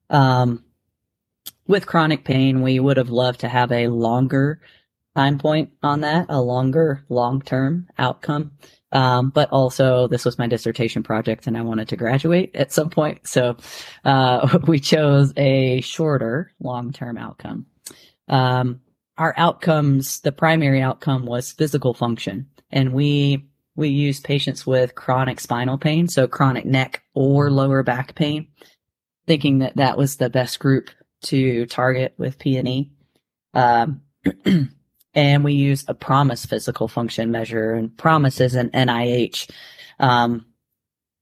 [0.10, 0.64] Um,
[1.68, 4.62] with chronic pain, we would have loved to have a longer
[5.16, 8.52] time point on that, a longer long term outcome.
[8.94, 12.90] Um, but also this was my dissertation project and I wanted to graduate at some
[12.90, 13.28] point.
[13.28, 13.58] So,
[14.06, 17.66] uh, we chose a shorter long term outcome.
[18.30, 18.82] Um,
[19.18, 25.40] our outcomes, the primary outcome was physical function and we, we use patients with chronic
[25.40, 26.08] spinal pain.
[26.08, 28.48] So chronic neck or lower back pain,
[29.26, 30.90] thinking that that was the best group
[31.24, 32.92] to target with P&E.
[33.54, 34.02] Um,
[35.14, 39.50] and we use a PROMIS physical function measure and PROMIS is an NIH
[40.00, 40.46] um,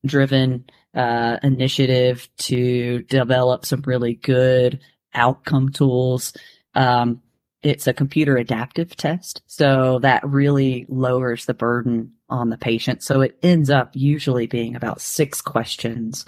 [0.05, 4.79] driven uh, initiative to develop some really good
[5.13, 6.33] outcome tools.
[6.73, 7.21] Um,
[7.65, 13.01] it's a computer adaptive test, so that really lowers the burden on the patient.
[13.01, 16.25] So it ends up usually being about six questions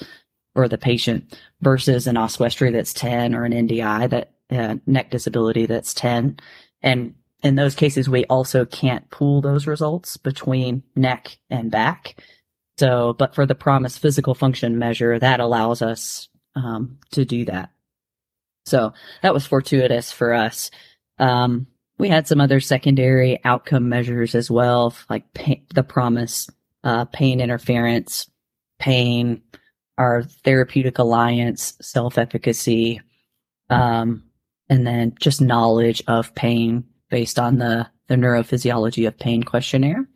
[0.56, 5.68] for the patient versus an oswestry that's 10 or an NDI that uh, neck disability
[5.68, 6.40] that's 10.
[6.82, 12.20] And in those cases, we also can't pool those results between neck and back.
[12.80, 17.70] So, but for the PROMIS physical function measure, that allows us um, to do that.
[18.66, 20.72] So that was fortuitous for us.
[21.20, 26.50] Um, we had some other secondary outcome measures as well, like pain, the PROMIS,
[26.84, 28.30] uh, pain interference,
[28.80, 29.42] pain,
[29.98, 33.02] our therapeutic alliance, self efficacy,
[33.70, 34.24] um,
[34.70, 40.08] and then just knowledge of pain based on the, the neurophysiology of pain questionnaire.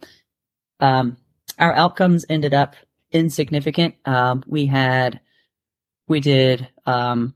[0.80, 1.18] Um,
[1.58, 2.76] our outcomes ended up
[3.12, 3.96] insignificant.
[4.06, 5.20] Um, we had,
[6.08, 7.34] we did, um,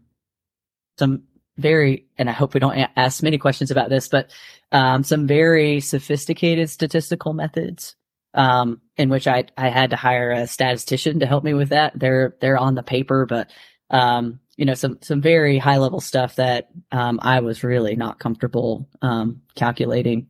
[0.98, 1.24] some
[1.58, 4.32] very, and I hope we don't ask many questions about this, but,
[4.72, 7.96] um, some very sophisticated statistical methods,
[8.34, 11.98] um, in which I, I had to hire a statistician to help me with that.
[11.98, 13.50] They're, they're on the paper, but,
[13.90, 18.20] um, you know, some, some very high level stuff that, um, I was really not
[18.20, 20.28] comfortable, um, calculating,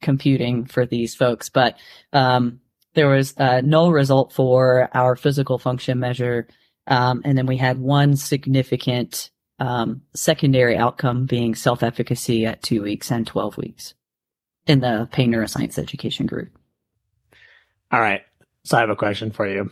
[0.00, 1.48] computing for these folks.
[1.48, 1.76] But,
[2.12, 2.60] um,
[2.94, 6.48] there was a null result for our physical function measure.
[6.88, 12.82] Um, and then we had one significant, um, secondary outcome being self efficacy at two
[12.82, 13.94] weeks and 12 weeks
[14.66, 16.50] in the pain neuroscience education group.
[17.90, 18.22] All right.
[18.64, 19.70] So I have a question for you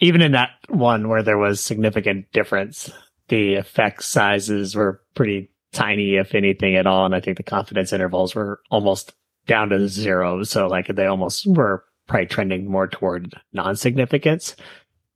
[0.00, 2.90] even in that one where there was significant difference,
[3.28, 7.06] the effect sizes were pretty tiny, if anything at all.
[7.06, 9.12] And I think the confidence intervals were almost
[9.46, 10.42] down to zero.
[10.42, 14.56] So like they almost were probably trending more toward non-significance.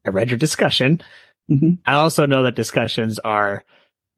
[0.07, 1.03] I read your discussion.
[1.51, 1.71] Mm-hmm.
[1.87, 3.65] I also know that discussions are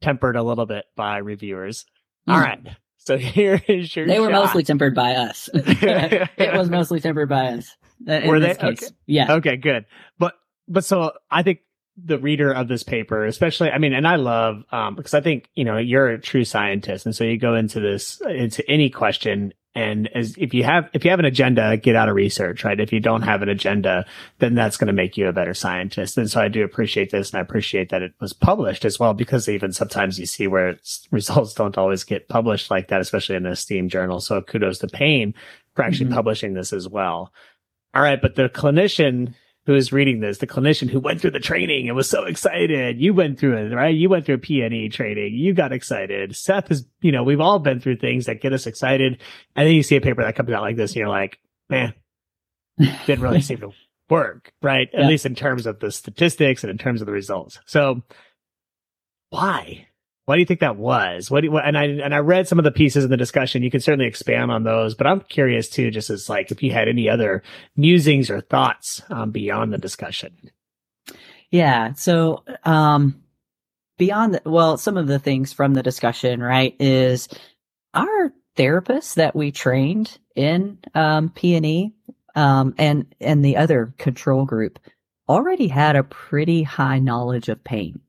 [0.01, 1.85] tempered a little bit by reviewers.
[2.27, 2.33] Mm.
[2.33, 2.67] All right.
[2.97, 4.07] So here is your.
[4.07, 4.21] They shot.
[4.21, 5.49] were mostly tempered by us.
[5.53, 7.75] it was mostly tempered by us.
[8.05, 8.55] were they?
[8.55, 8.87] Okay.
[9.05, 9.33] Yeah.
[9.33, 9.57] Okay.
[9.57, 9.85] Good.
[10.19, 10.35] But
[10.67, 11.59] but so I think
[12.03, 15.49] the reader of this paper, especially, I mean, and I love, um, because I think,
[15.55, 17.05] you know, you're a true scientist.
[17.05, 21.05] And so you go into this, into any question And as if you have if
[21.05, 22.77] you have an agenda, get out of research, right?
[22.77, 24.05] If you don't have an agenda,
[24.39, 26.17] then that's going to make you a better scientist.
[26.17, 29.13] And so I do appreciate this, and I appreciate that it was published as well,
[29.13, 30.77] because even sometimes you see where
[31.09, 34.19] results don't always get published like that, especially in a esteemed journal.
[34.19, 35.33] So kudos to Pain
[35.73, 36.15] for actually mm-hmm.
[36.15, 37.31] publishing this as well.
[37.93, 41.39] All right, but the clinician who is reading this, the clinician who went through the
[41.39, 42.99] training and was so excited.
[42.99, 43.95] You went through it, right?
[43.95, 45.35] You went through PNE training.
[45.35, 46.35] You got excited.
[46.35, 49.21] Seth is, you know, we've all been through things that get us excited.
[49.55, 51.93] And then you see a paper that comes out like this and you're like, man,
[52.77, 53.71] didn't really seem to
[54.09, 54.89] work, right?
[54.91, 55.01] Yeah.
[55.01, 57.59] At least in terms of the statistics and in terms of the results.
[57.65, 58.01] So
[59.29, 59.87] why?
[60.31, 61.29] What do you think that was?
[61.29, 63.63] What, do you, and I and I read some of the pieces in the discussion.
[63.63, 66.71] You can certainly expand on those, but I'm curious too, just as like if you
[66.71, 67.43] had any other
[67.75, 70.31] musings or thoughts um, beyond the discussion.
[71.49, 71.95] Yeah.
[71.95, 73.21] So um,
[73.97, 77.27] beyond the, well, some of the things from the discussion, right, is
[77.93, 81.91] our therapists that we trained in um, PNE
[82.35, 84.79] um, and and the other control group
[85.27, 87.99] already had a pretty high knowledge of pain.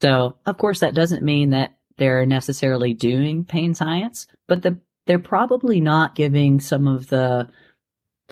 [0.00, 5.18] So, of course, that doesn't mean that they're necessarily doing pain science, but the, they're
[5.18, 7.48] probably not giving some of the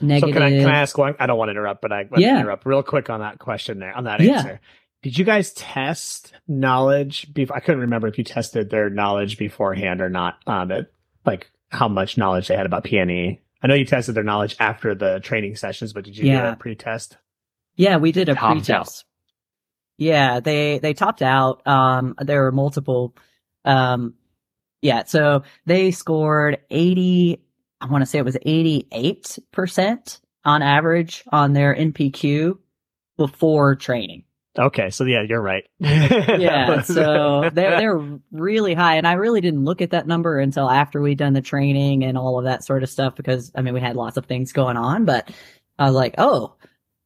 [0.00, 0.34] negative.
[0.34, 1.14] So can I, can I ask one?
[1.18, 2.34] I don't want to interrupt, but I want yeah.
[2.34, 4.48] to interrupt real quick on that question there, on that answer.
[4.48, 4.68] Yeah.
[5.02, 7.32] Did you guys test knowledge?
[7.32, 10.38] Before, I couldn't remember if you tested their knowledge beforehand or not.
[10.46, 10.92] Um, it,
[11.26, 13.38] like how much knowledge they had about PNE.
[13.62, 16.42] I know you tested their knowledge after the training sessions, but did you yeah.
[16.42, 17.16] do a pre-test?
[17.76, 19.04] Yeah, we did a pre-test.
[19.96, 21.66] Yeah, they they topped out.
[21.66, 23.14] Um, there were multiple.
[23.64, 24.14] Um,
[24.82, 27.40] yeah, so they scored eighty.
[27.80, 32.58] I want to say it was eighty eight percent on average on their NPQ
[33.16, 34.24] before training.
[34.56, 35.64] Okay, so yeah, you're right.
[35.78, 40.70] yeah, so they're they're really high, and I really didn't look at that number until
[40.70, 43.74] after we'd done the training and all of that sort of stuff because I mean
[43.74, 45.28] we had lots of things going on, but
[45.78, 46.54] I was like, oh,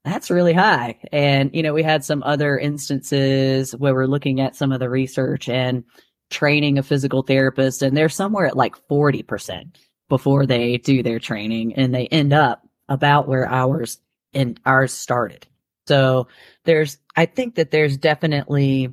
[0.09, 0.99] that's really high.
[1.13, 4.89] And, you know, we had some other instances where we're looking at some of the
[4.89, 5.85] research and
[6.31, 9.77] training a physical therapist, and they're somewhere at like 40%
[10.09, 13.99] before they do their training, and they end up about where ours
[14.35, 15.47] and ours started.
[15.87, 16.29] So
[16.65, 18.93] there's, I think that there's definitely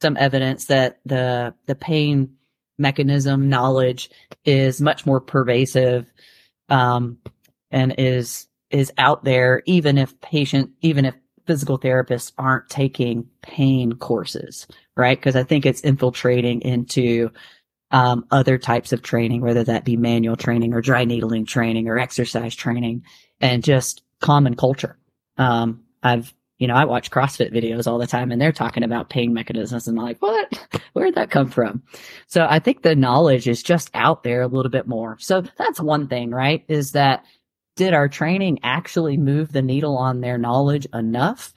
[0.00, 2.34] some evidence that the, the pain
[2.78, 4.10] mechanism knowledge
[4.44, 6.12] is much more pervasive,
[6.68, 7.18] um,
[7.70, 11.14] and is is out there, even if patient, even if
[11.46, 15.18] physical therapists aren't taking pain courses, right?
[15.18, 17.30] Because I think it's infiltrating into
[17.92, 21.98] um, other types of training, whether that be manual training or dry needling training or
[21.98, 23.04] exercise training
[23.40, 24.98] and just common culture.
[25.38, 29.10] Um, I've, you know, I watch CrossFit videos all the time and they're talking about
[29.10, 30.82] pain mechanisms and I'm like, what?
[30.94, 31.82] Where'd that come from?
[32.26, 35.16] So I think the knowledge is just out there a little bit more.
[35.20, 36.64] So that's one thing, right?
[36.68, 37.24] Is that
[37.76, 41.54] did our training actually move the needle on their knowledge enough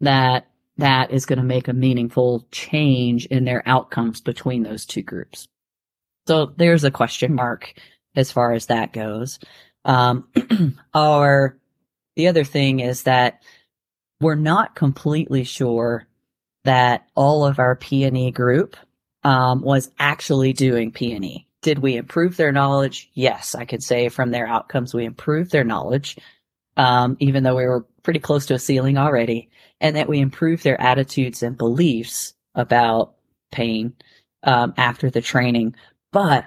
[0.00, 5.02] that that is going to make a meaningful change in their outcomes between those two
[5.02, 5.48] groups?
[6.26, 7.74] So there's a question mark
[8.14, 9.38] as far as that goes.
[9.84, 10.28] Um,
[10.94, 11.56] our,
[12.16, 13.42] the other thing is that
[14.20, 16.06] we're not completely sure
[16.64, 18.76] that all of our PNE group
[19.22, 21.46] um, was actually doing PNE.
[21.62, 23.10] Did we improve their knowledge?
[23.14, 26.16] Yes, I could say from their outcomes, we improved their knowledge,
[26.76, 30.64] um, even though we were pretty close to a ceiling already, and that we improved
[30.64, 33.14] their attitudes and beliefs about
[33.52, 33.94] pain
[34.44, 35.74] um, after the training.
[36.12, 36.46] But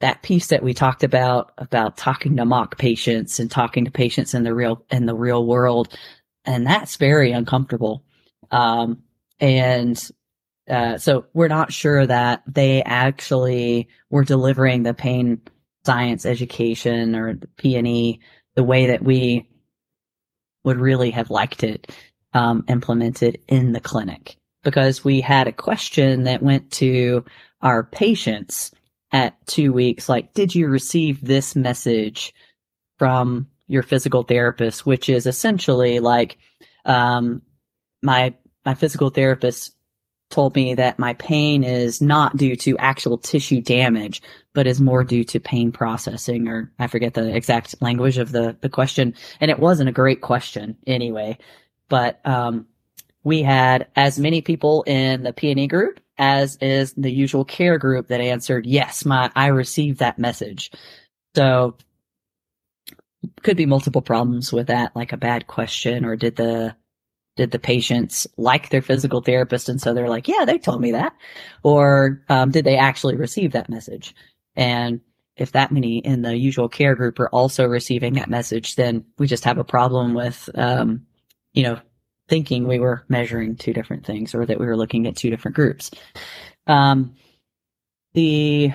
[0.00, 4.34] that piece that we talked about about talking to mock patients and talking to patients
[4.34, 5.96] in the real in the real world,
[6.44, 8.04] and that's very uncomfortable.
[8.50, 9.02] Um,
[9.40, 10.10] and
[10.68, 15.40] uh, so we're not sure that they actually were delivering the pain
[15.84, 18.18] science education or the PNE
[18.54, 19.48] the way that we
[20.64, 21.90] would really have liked it
[22.34, 24.36] um, implemented in the clinic.
[24.64, 27.24] Because we had a question that went to
[27.62, 28.72] our patients
[29.12, 32.34] at two weeks, like, did you receive this message
[32.98, 34.84] from your physical therapist?
[34.84, 36.36] Which is essentially like,
[36.84, 37.42] um,
[38.02, 39.74] my my physical therapist
[40.30, 44.20] told me that my pain is not due to actual tissue damage,
[44.52, 48.56] but is more due to pain processing, or I forget the exact language of the,
[48.60, 49.14] the question.
[49.40, 51.38] And it wasn't a great question anyway.
[51.88, 52.66] But um,
[53.24, 58.08] we had as many people in the PNE group as is the usual care group
[58.08, 60.72] that answered, yes, my I received that message.
[61.34, 61.76] So
[63.42, 66.74] could be multiple problems with that, like a bad question, or did the
[67.38, 70.92] did the patients like their physical therapist and so they're like yeah they told me
[70.92, 71.14] that
[71.62, 74.14] or um, did they actually receive that message
[74.56, 75.00] and
[75.38, 79.26] if that many in the usual care group are also receiving that message, then we
[79.26, 81.06] just have a problem with, um,
[81.54, 81.80] you know,
[82.28, 85.54] thinking we were measuring two different things or that we were looking at two different
[85.54, 85.90] groups.
[86.66, 87.14] Um,
[88.14, 88.72] the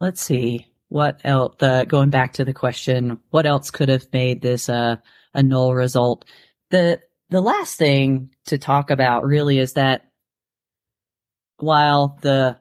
[0.00, 1.54] let's see what else.
[1.58, 5.02] The going back to the question, what else could have made this a
[5.34, 6.24] a null result?
[6.70, 7.00] The
[7.30, 10.06] the last thing to talk about really is that
[11.58, 12.58] while the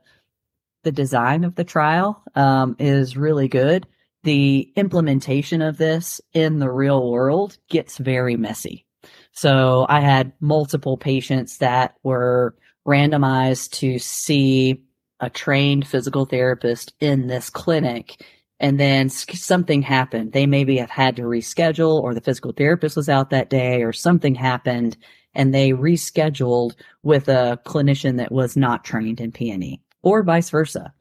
[0.83, 3.85] the design of the trial um, is really good,
[4.23, 8.85] the implementation of this in the real world gets very messy.
[9.31, 12.55] So I had multiple patients that were
[12.87, 14.83] randomized to see
[15.19, 18.25] a trained physical therapist in this clinic
[18.59, 20.33] and then something happened.
[20.33, 23.93] They maybe have had to reschedule or the physical therapist was out that day or
[23.93, 24.97] something happened
[25.33, 30.93] and they rescheduled with a clinician that was not trained in PNE or vice versa.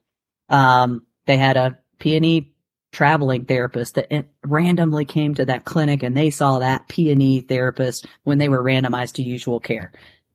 [0.48, 2.50] Um, they had a PNE
[2.92, 8.38] traveling therapist that randomly came to that clinic and they saw that PNE therapist when
[8.38, 9.92] they were randomized to usual care.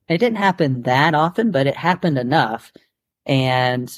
[0.09, 2.71] It didn't happen that often, but it happened enough.
[3.26, 3.95] And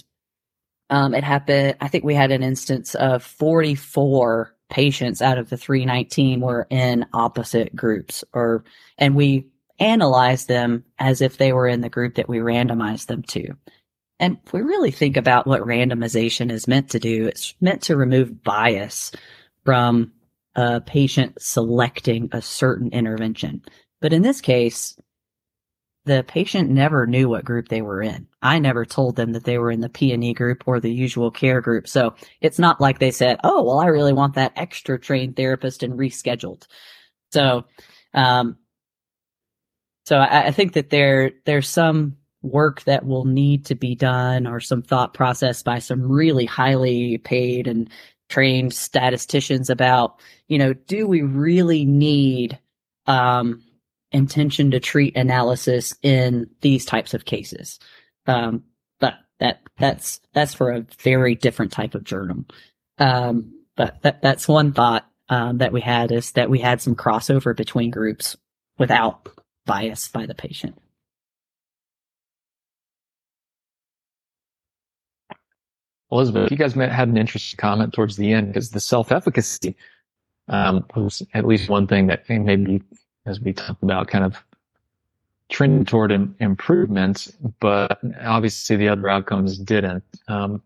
[0.90, 5.58] um, it happened, I think we had an instance of 44 patients out of the
[5.58, 8.64] 319 were in opposite groups or,
[8.98, 9.48] and we
[9.80, 13.54] analyzed them as if they were in the group that we randomized them to.
[14.20, 18.44] And we really think about what randomization is meant to do, it's meant to remove
[18.44, 19.12] bias
[19.66, 20.14] from
[20.56, 23.62] a patient selecting a certain intervention.
[24.00, 24.98] But in this case,
[26.06, 28.28] the patient never knew what group they were in.
[28.42, 31.62] I never told them that they were in the PNE group or the usual care
[31.62, 31.88] group.
[31.88, 35.84] So it's not like they said, Oh, well, I really want that extra trained therapist
[35.84, 36.68] and rescheduled.
[37.34, 37.66] So,
[38.14, 38.58] um,
[40.06, 44.46] so I, I think that there, there's some work that will need to be done
[44.46, 47.90] or some thought process by some really highly paid and
[48.30, 52.60] trained statisticians about, you know, do we really need,
[53.08, 53.64] um,
[54.16, 57.80] intention to treat analysis in these types of cases.
[58.26, 58.64] Um,
[59.00, 62.46] but that that's that's for a very different type of journal.
[62.98, 66.96] Um, but that that's one thought um, that we had is that we had some
[66.96, 68.38] crossover between groups
[68.80, 69.28] without
[69.66, 70.78] bias by the patient.
[76.12, 79.76] Elizabeth, you guys had an interesting comment towards the end because the self-efficacy
[80.48, 82.82] um, was at least one thing that maybe
[83.26, 84.44] as we talked about, kind of
[85.50, 90.04] trending toward Im- improvements, but obviously the other outcomes didn't.
[90.28, 90.62] Um,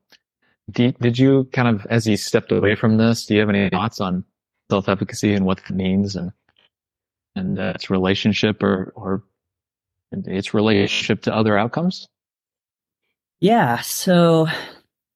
[0.71, 3.69] did, did you kind of, as you stepped away from this, do you have any
[3.69, 4.23] thoughts on
[4.69, 6.31] self-efficacy and what that means and,
[7.35, 9.23] and uh, its relationship or, or
[10.11, 12.07] its relationship to other outcomes?
[13.39, 13.79] Yeah.
[13.79, 14.47] So,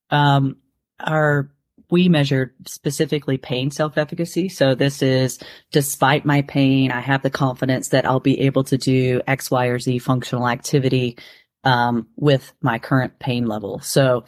[0.09, 0.57] um,
[0.99, 1.49] our
[1.93, 4.49] we measured specifically pain self-efficacy.
[4.49, 5.37] So this is
[5.71, 9.67] despite my pain, I have the confidence that I'll be able to do X, Y,
[9.67, 11.19] or Z functional activity
[11.63, 13.79] um, with my current pain level.
[13.81, 14.25] So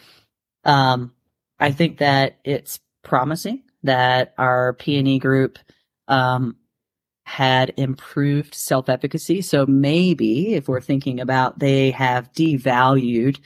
[0.64, 1.12] um,
[1.60, 5.58] I think that it's promising that our PNE group
[6.08, 6.58] um,
[7.24, 9.42] had improved self-efficacy.
[9.42, 13.40] So maybe if we're thinking about they have devalued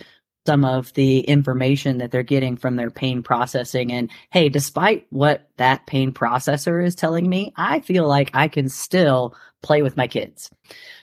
[0.46, 3.92] some of the information that they're getting from their pain processing.
[3.92, 8.70] And hey, despite what that pain processor is telling me, I feel like I can
[8.70, 10.50] still play with my kids.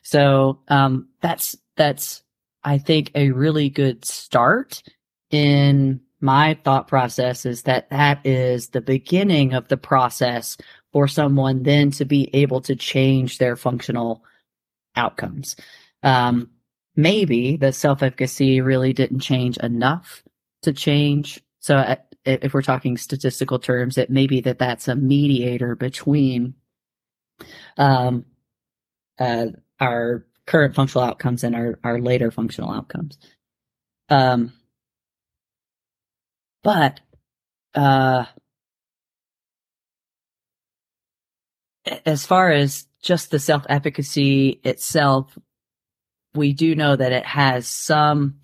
[0.03, 2.23] So, um, that's, that's,
[2.65, 4.83] I think a really good start
[5.31, 10.57] in my thought process is that that is the beginning of the process
[10.93, 14.25] for someone then to be able to change their functional
[14.97, 15.57] outcomes.
[16.03, 16.51] Um,
[16.97, 20.23] maybe the self efficacy really didn't change enough
[20.63, 21.41] to change.
[21.61, 26.55] So uh, if we're talking statistical terms, it may be that that's a mediator between
[27.77, 28.25] um,
[29.19, 29.47] uh,
[29.79, 33.19] our current functional outcomes and our, our later functional outcomes.
[34.09, 34.53] Um,
[36.63, 37.01] but
[37.75, 38.25] uh,
[42.05, 45.37] as far as just the self efficacy itself,
[46.37, 48.37] we do know that it has some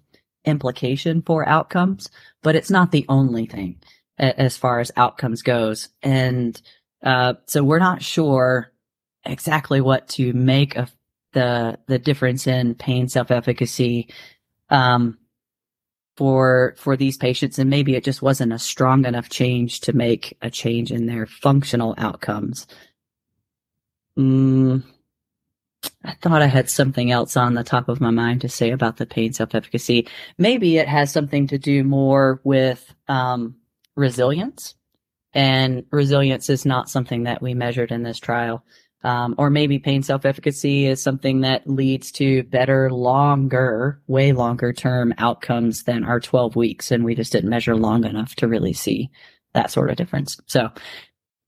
[0.45, 2.11] implication for outcomes,
[2.43, 3.80] but it's not the only thing
[4.18, 5.88] as far as outcomes goes.
[6.03, 6.61] And
[7.03, 8.72] uh, so we're not sure
[9.24, 10.90] exactly what to make of
[11.32, 14.09] the the difference in pain self-efficacy
[14.70, 15.18] um,
[16.16, 20.36] for for these patients, and maybe it just wasn't a strong enough change to make
[20.43, 22.66] a change in their functional outcomes.
[24.18, 24.82] Mm,
[26.04, 28.96] I thought I had something else on the top of my mind to say about
[28.96, 30.08] the pain self efficacy.
[30.38, 33.56] Maybe it has something to do more with um,
[33.96, 34.74] resilience.
[35.34, 38.64] And resilience is not something that we measured in this trial.
[39.04, 44.72] Um, or maybe pain self efficacy is something that leads to better, longer, way longer
[44.72, 46.90] term outcomes than our 12 weeks.
[46.90, 49.10] And we just didn't measure long enough to really see
[49.54, 50.38] that sort of difference.
[50.46, 50.70] So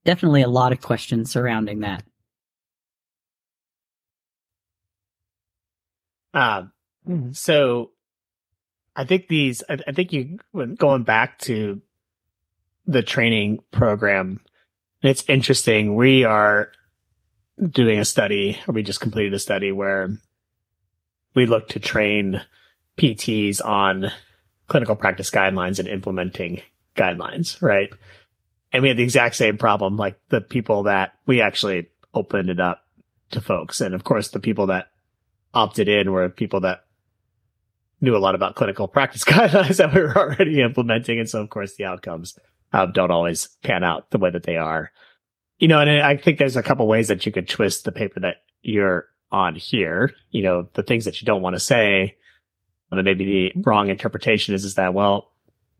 [0.03, 2.03] definitely a lot of questions surrounding that.
[6.35, 6.71] Um,
[7.31, 7.91] so
[8.95, 10.37] I think these, I, I think you,
[10.75, 11.81] going back to
[12.85, 14.41] the training program,
[15.01, 15.95] it's interesting.
[15.95, 16.71] We are
[17.69, 20.09] doing a study, or we just completed a study where
[21.33, 22.41] we look to train
[22.97, 24.11] PTs on
[24.67, 26.61] clinical practice guidelines and implementing
[26.95, 27.89] guidelines, right?
[28.73, 32.59] And we had the exact same problem, like the people that we actually opened it
[32.59, 32.83] up
[33.31, 33.79] to folks.
[33.79, 34.89] And of course, the people that
[35.55, 36.83] opted in were people that
[38.01, 41.19] knew a lot about clinical practice guidelines that we were already implementing.
[41.19, 42.37] And so, of course, the outcomes
[42.73, 44.91] uh, don't always pan out the way that they are.
[45.57, 48.19] You know, and I think there's a couple ways that you could twist the paper
[48.19, 50.13] that you're on here.
[50.31, 52.17] You know, the things that you don't want to say,
[52.91, 55.31] then maybe the wrong interpretation is, is that, well,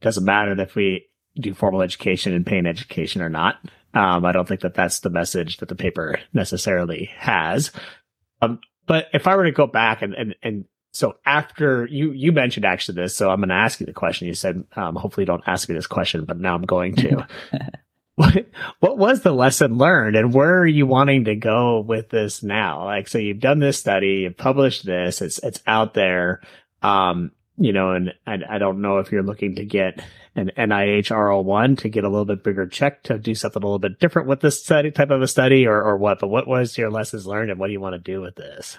[0.02, 1.08] it doesn't matter if we
[1.40, 3.60] do formal education and pain education or not.
[3.94, 7.72] Um, I don't think that that's the message that the paper necessarily has.
[8.42, 12.32] Um, but if I were to go back and, and, and so after you, you
[12.32, 14.28] mentioned actually this, so I'm going to ask you the question.
[14.28, 17.28] You said, um, hopefully don't ask me this question, but now I'm going to.
[18.16, 18.48] what,
[18.80, 22.86] what was the lesson learned and where are you wanting to go with this now?
[22.86, 26.42] Like, so you've done this study, you've published this, it's, it's out there.
[26.82, 30.02] Um, you know, and I, I don't know if you're looking to get
[30.36, 33.80] an NIH R01 to get a little bit bigger check to do something a little
[33.80, 36.78] bit different with this study type of a study or, or what, but what was
[36.78, 38.78] your lessons learned and what do you want to do with this?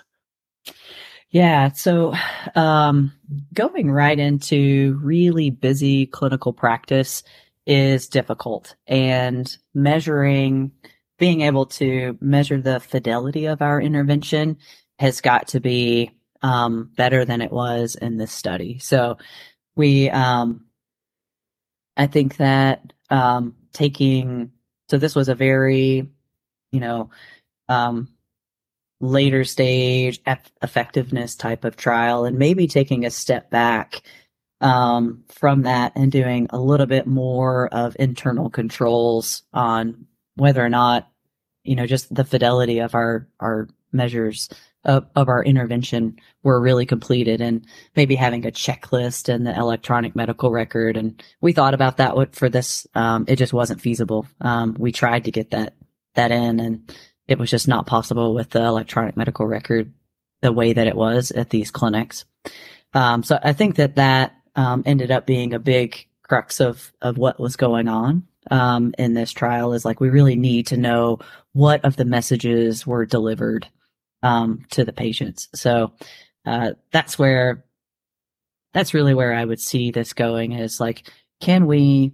[1.31, 1.73] Yeah.
[1.73, 2.15] So,
[2.55, 3.13] um,
[3.53, 7.25] going right into really busy clinical practice
[7.67, 10.73] is difficult and measuring,
[11.19, 14.59] being able to measure the fidelity of our intervention
[14.99, 18.79] has got to be, um, better than it was in this study.
[18.79, 19.19] So
[19.75, 20.66] we, um,
[21.97, 24.53] I think that um, taking
[24.89, 26.09] so this was a very,
[26.71, 27.11] you know,
[27.69, 28.09] um,
[29.01, 34.03] later stage eff- effectiveness type of trial, and maybe taking a step back
[34.61, 40.69] um, from that and doing a little bit more of internal controls on whether or
[40.69, 41.11] not,
[41.65, 44.49] you know, just the fidelity of our our measures
[44.87, 47.67] of, of our intervention were really completed and
[47.97, 50.97] maybe having a checklist and the electronic medical record.
[50.97, 52.87] And we thought about that for this.
[52.95, 54.27] Um, it just wasn't feasible.
[54.41, 55.75] Um, we tried to get that,
[56.15, 56.97] that in and
[57.29, 59.93] it was just not possible with the electronic medical record
[60.41, 62.25] the way that it was at these clinics.
[62.95, 67.19] Um, so I think that that, um, ended up being a big crux of, of
[67.19, 68.27] what was going on.
[68.49, 71.19] Um, in this trial is like we really need to know
[71.53, 73.67] what of the messages were delivered
[74.23, 75.49] um, to the patients.
[75.55, 75.93] So
[76.45, 77.65] uh, that's where
[78.73, 81.11] that's really where I would see this going is like,
[81.41, 82.13] can we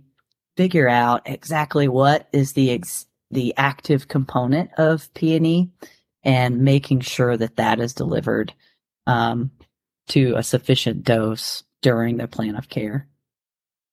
[0.56, 5.70] figure out exactly what is the ex- the active component of PNE
[6.22, 8.52] and making sure that that is delivered
[9.06, 9.50] um,
[10.08, 13.08] to a sufficient dose during the plan of care.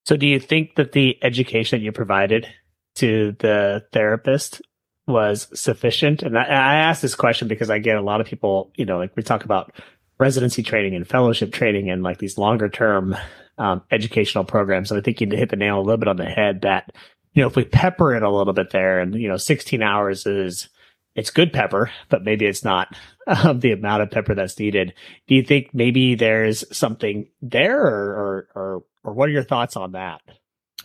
[0.05, 2.47] So, do you think that the education that you provided
[2.95, 4.61] to the therapist
[5.09, 6.23] was sufficient?
[6.23, 8.97] And I, I ask this question because I get a lot of people, you know,
[8.97, 9.73] like we talk about
[10.19, 13.15] residency training and fellowship training and like these longer term
[13.57, 14.91] um, educational programs.
[14.91, 16.91] And I think you hit the nail a little bit on the head that,
[17.33, 20.25] you know, if we pepper it a little bit there and, you know, 16 hours
[20.25, 20.69] is,
[21.15, 22.95] it's good pepper, but maybe it's not
[23.27, 24.93] um, the amount of pepper that's needed.
[25.27, 29.75] Do you think maybe there's something there or, or, or, or what are your thoughts
[29.75, 30.21] on that?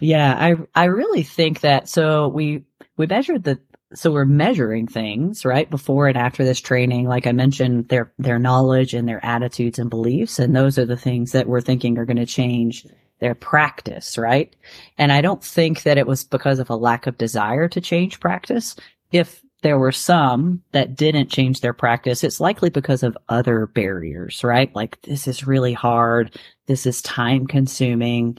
[0.00, 2.64] Yeah, I, I really think that, so we,
[2.96, 3.60] we measured the
[3.92, 7.06] so we're measuring things right before and after this training.
[7.06, 10.96] Like i mentioned their their knowledge and their attitudes and beliefs and those are the
[10.96, 12.86] things that we're thinking are going to change
[13.20, 14.54] their practice right?
[14.98, 18.20] And i don't think that it was because of a lack of desire to change
[18.20, 18.76] practice.
[19.12, 24.42] If there were some that didn't change their practice it's likely because of other barriers
[24.42, 24.74] right?
[24.74, 26.36] Like this is really hard.
[26.66, 28.38] This is time consuming.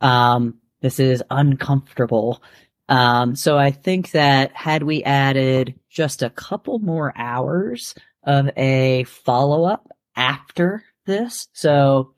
[0.00, 2.42] Um this is uncomfortable
[2.90, 9.04] um, so I think that had we added just a couple more hours of a
[9.04, 12.14] follow up after this, so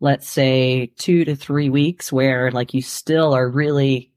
[0.00, 4.10] let's say two to three weeks where like you still are really,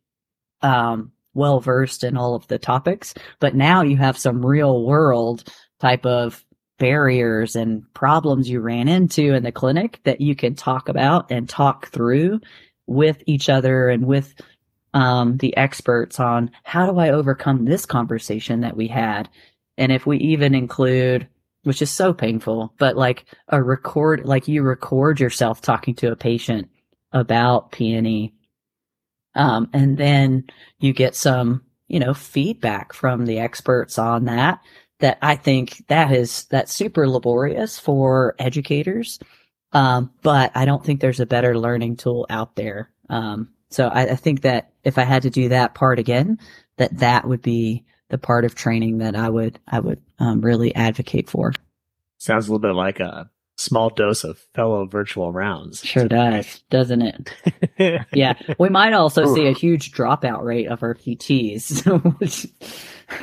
[0.62, 5.44] um, well versed in all of the topics, but now you have some real world
[5.80, 6.46] type of
[6.80, 11.48] barriers and problems you ran into in the clinic that you can talk about and
[11.48, 12.40] talk through
[12.88, 14.34] with each other and with
[14.96, 19.30] um, the experts on how do I overcome this conversation that we had.
[19.78, 21.28] And if we even include,
[21.64, 26.16] which is so painful, but like a record, like you record yourself talking to a
[26.16, 26.70] patient
[27.12, 28.32] about PNE.
[29.36, 30.46] Um, and then
[30.80, 34.62] you get some, you know, feedback from the experts on that,
[35.00, 39.20] that I think that is, that's super laborious for educators.
[39.74, 42.92] Um, but I don't think there's a better learning tool out there.
[43.10, 46.40] Um, so I, I, think that if I had to do that part again,
[46.78, 50.74] that that would be the part of training that I would I would um, really
[50.76, 51.54] advocate for.
[52.18, 55.84] Sounds a little bit like a small dose of fellow virtual rounds.
[55.84, 58.06] Sure does, doesn't it?
[58.14, 61.86] yeah, we might also see a huge dropout rate of our PTs.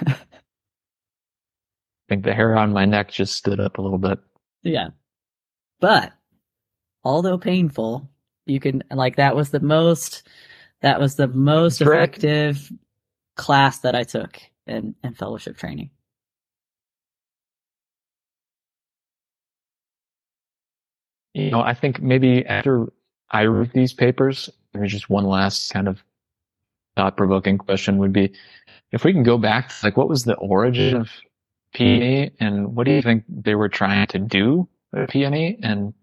[0.07, 0.17] I
[2.09, 4.19] think the hair on my neck just stood up a little bit.
[4.63, 4.89] Yeah,
[5.81, 6.13] but
[7.05, 8.11] although painful,
[8.47, 10.27] you can like that was the most
[10.81, 12.73] that was the most effective
[13.37, 15.91] class that I took in, in fellowship training.
[21.35, 22.93] You know, I think maybe after
[23.31, 26.03] I read these papers, there's just one last kind of
[26.97, 28.35] thought provoking question would be
[28.91, 31.11] if we can go back to like what was the origin of
[31.75, 35.95] PNE and what do you think they were trying to do with PNE and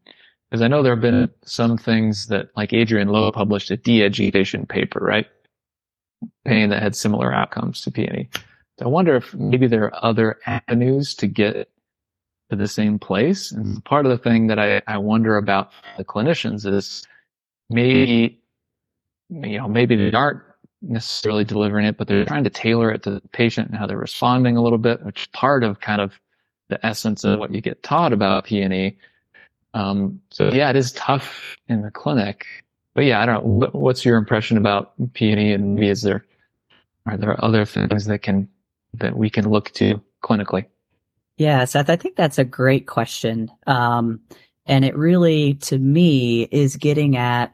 [0.49, 4.65] because I know there have been some things that, like Adriaan Louw published a de-education
[4.65, 5.27] paper, right?
[6.45, 8.33] Pain that had similar outcomes to PNE.
[8.79, 11.69] So I wonder if maybe there are other avenues to get
[12.49, 13.51] to the same place.
[13.51, 17.05] And part of the thing that I, I wonder about the clinicians is
[17.69, 18.41] maybe,
[19.29, 20.41] you know, maybe they aren't
[20.81, 23.97] necessarily delivering it, but they're trying to tailor it to the patient and how they're
[23.97, 26.19] responding a little bit, which part of kind of
[26.69, 28.95] the essence of what you get taught about PNE.
[29.73, 32.45] Um, so yeah, it is tough in the clinic,
[32.95, 33.69] but yeah, I don't know.
[33.71, 36.25] What's your impression about PNE and maybe is there,
[37.05, 38.47] are there other things that can,
[38.95, 40.65] that we can look to clinically?
[41.37, 43.49] Yeah, Seth, I think that's a great question.
[43.65, 44.19] Um,
[44.65, 47.53] and it really, to me, is getting at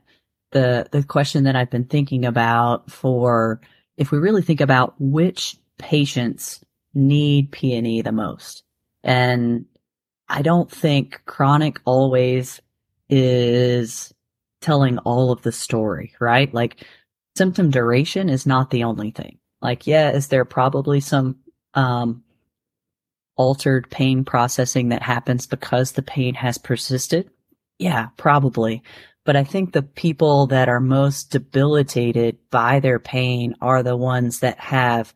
[0.52, 3.62] the, the question that I've been thinking about for
[3.98, 6.64] if we really think about which patients
[6.94, 8.64] need PNE the most.
[9.04, 9.66] And
[10.28, 12.62] I don't think chronic always
[13.10, 14.14] is
[14.62, 16.52] telling all of the story, right?
[16.54, 16.86] Like
[17.36, 19.38] symptom duration is not the only thing.
[19.62, 21.38] Like, yeah, is there probably some,
[21.74, 22.24] um,
[23.38, 27.30] altered pain processing that happens because the pain has persisted?
[27.78, 28.82] Yeah, probably.
[29.26, 34.40] But I think the people that are most debilitated by their pain are the ones
[34.40, 35.14] that have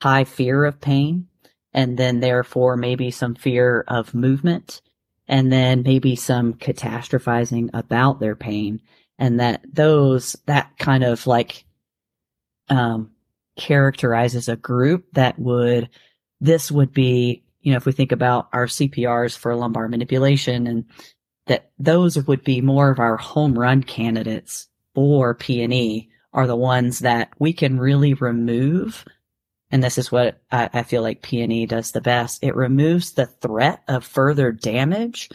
[0.00, 1.26] high fear of pain
[1.72, 4.80] and then therefore maybe some fear of movement
[5.28, 8.80] and then maybe some catastrophizing about their pain.
[9.18, 11.64] And that those that kind of like
[12.68, 13.10] um
[13.56, 15.88] characterizes a group that would
[16.40, 20.84] this would be you know if we think about our CPRs for lumbar manipulation and
[21.46, 27.00] that those would be more of our home run candidates for PNE are the ones
[27.00, 29.04] that we can really remove
[29.70, 32.42] and this is what I, I feel like PNE does the best.
[32.42, 35.30] It removes the threat of further damage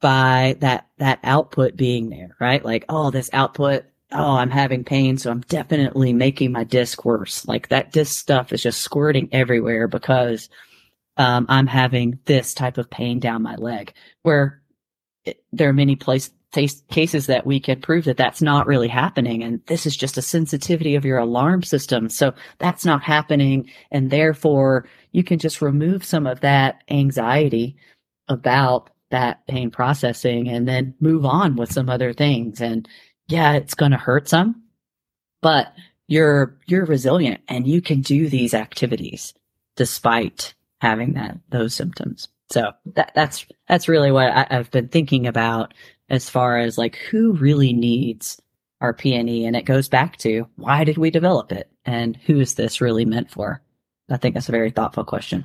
[0.00, 2.64] by that, that output being there, right?
[2.64, 5.18] Like, oh, this output, oh, I'm having pain.
[5.18, 7.46] So I'm definitely making my disc worse.
[7.46, 10.48] Like that disc stuff is just squirting everywhere because,
[11.16, 14.62] um, I'm having this type of pain down my leg where
[15.24, 19.42] it, there are many places cases that we can prove that that's not really happening.
[19.42, 22.08] And this is just a sensitivity of your alarm system.
[22.08, 23.70] So that's not happening.
[23.90, 27.76] And therefore you can just remove some of that anxiety
[28.28, 32.60] about that pain processing and then move on with some other things.
[32.60, 32.88] And
[33.28, 34.62] yeah, it's going to hurt some,
[35.40, 35.72] but
[36.08, 39.34] you're, you're resilient and you can do these activities
[39.76, 42.28] despite having that, those symptoms.
[42.50, 45.74] So that, that's, that's really what I, have been thinking about
[46.14, 48.40] as far as like who really needs
[48.80, 49.46] our PNE.
[49.46, 53.04] And it goes back to why did we develop it and who is this really
[53.04, 53.60] meant for?
[54.10, 55.44] I think that's a very thoughtful question.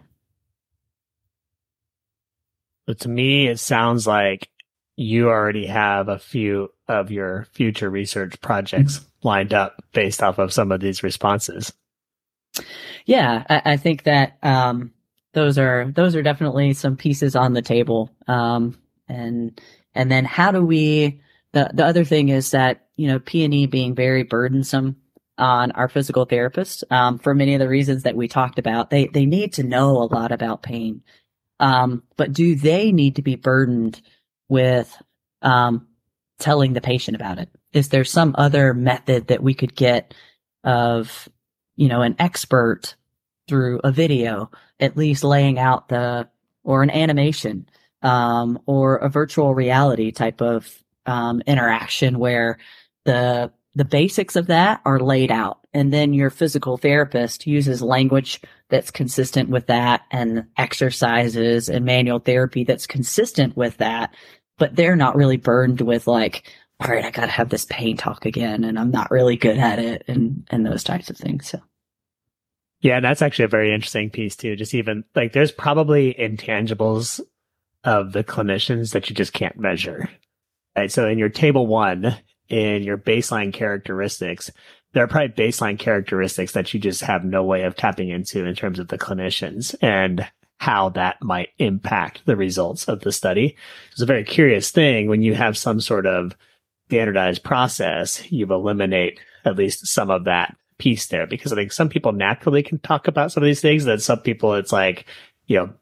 [2.86, 4.50] But to me, it sounds like
[4.96, 10.52] you already have a few of your future research projects lined up based off of
[10.52, 11.72] some of these responses.
[13.06, 14.92] Yeah, I, I think that um,
[15.34, 19.62] those are those are definitely some pieces on the table, um, and
[20.00, 21.20] and then how do we,
[21.52, 24.96] the, the other thing is that, you know, PNE being very burdensome
[25.38, 29.08] on our physical therapists, um, for many of the reasons that we talked about, they,
[29.08, 31.02] they need to know a lot about pain.
[31.60, 34.02] Um, but do they need to be burdened
[34.48, 34.96] with
[35.42, 35.86] um,
[36.40, 37.50] telling the patient about it?
[37.74, 40.14] Is there some other method that we could get
[40.64, 41.28] of,
[41.76, 42.96] you know, an expert
[43.50, 46.30] through a video, at least laying out the,
[46.64, 47.68] or an animation,
[48.02, 52.58] um, or a virtual reality type of um, interaction where
[53.06, 55.60] the the basics of that are laid out.
[55.74, 62.20] And then your physical therapist uses language that's consistent with that and exercises and manual
[62.20, 64.14] therapy that's consistent with that
[64.60, 68.26] but they're not really burned with like all right i gotta have this pain talk
[68.26, 71.60] again and i'm not really good at it and and those types of things so.
[72.82, 77.20] Yeah that's actually a very interesting piece too just even like there's probably intangibles
[77.84, 80.10] of the clinicians that you just can't measure
[80.76, 82.16] right so in your table one
[82.50, 84.52] in your baseline characteristics
[84.94, 88.56] there are probably baseline characteristics that you just have no way of tapping into in
[88.56, 90.28] terms of the clinicians and
[90.58, 93.56] how that might impact the results of the study.
[93.92, 96.36] It's a very curious thing when you have some sort of
[96.88, 101.88] standardized process, you eliminate at least some of that piece there because I think some
[101.88, 103.86] people naturally can talk about some of these things.
[103.86, 105.06] That some people it's like,
[105.48, 105.74] you know,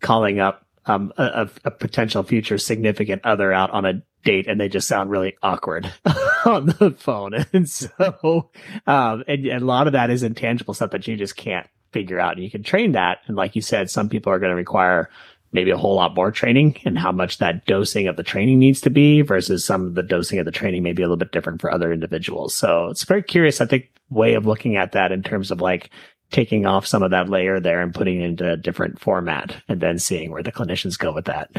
[0.00, 4.68] calling up um, a, a, potential future significant other out on a date and they
[4.68, 5.92] just sound really awkward
[6.44, 7.32] on the phone.
[7.52, 8.50] And so,
[8.86, 12.18] um, and, and, a lot of that is intangible stuff that you just can't figure
[12.18, 12.34] out.
[12.34, 13.18] And you can train that.
[13.26, 15.10] And like you said, some people are going to require
[15.52, 18.80] maybe a whole lot more training and how much that dosing of the training needs
[18.80, 21.30] to be versus some of the dosing of the training may be a little bit
[21.30, 22.54] different for other individuals.
[22.54, 25.90] So it's very curious, I think, way of looking at that in terms of like
[26.32, 29.80] taking off some of that layer there and putting it into a different format and
[29.80, 31.50] then seeing where the clinicians go with that.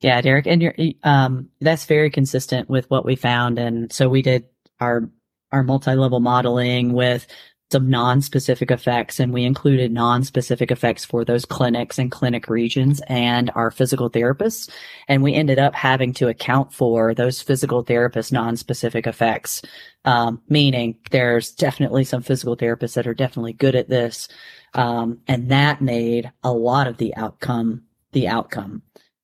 [0.00, 0.74] Yeah, Derek, and you're,
[1.04, 3.58] um, that's very consistent with what we found.
[3.58, 4.46] And so we did
[4.80, 5.08] our,
[5.52, 7.26] our multi-level modeling with
[7.72, 13.50] some non-specific effects and we included non-specific effects for those clinics and clinic regions and
[13.54, 14.70] our physical therapists.
[15.08, 19.62] And we ended up having to account for those physical therapist non-specific effects.
[20.04, 24.28] Um, meaning there's definitely some physical therapists that are definitely good at this.
[24.74, 28.82] Um, and that made a lot of the outcome, the outcome.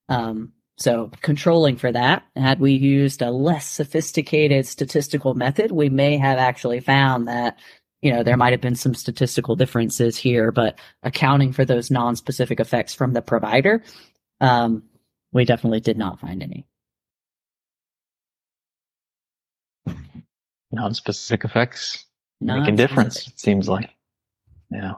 [0.08, 6.16] Um, so controlling for that, had we used a less sophisticated statistical method, we may
[6.16, 7.58] have actually found that,
[8.02, 12.60] you know, there might have been some statistical differences here, but accounting for those non-specific
[12.60, 13.82] effects from the provider,
[14.40, 14.84] um,
[15.32, 16.66] we definitely did not find any.
[20.70, 22.04] Non-specific effects
[22.40, 23.90] non make a difference, it seems like.
[24.70, 24.94] Yeah.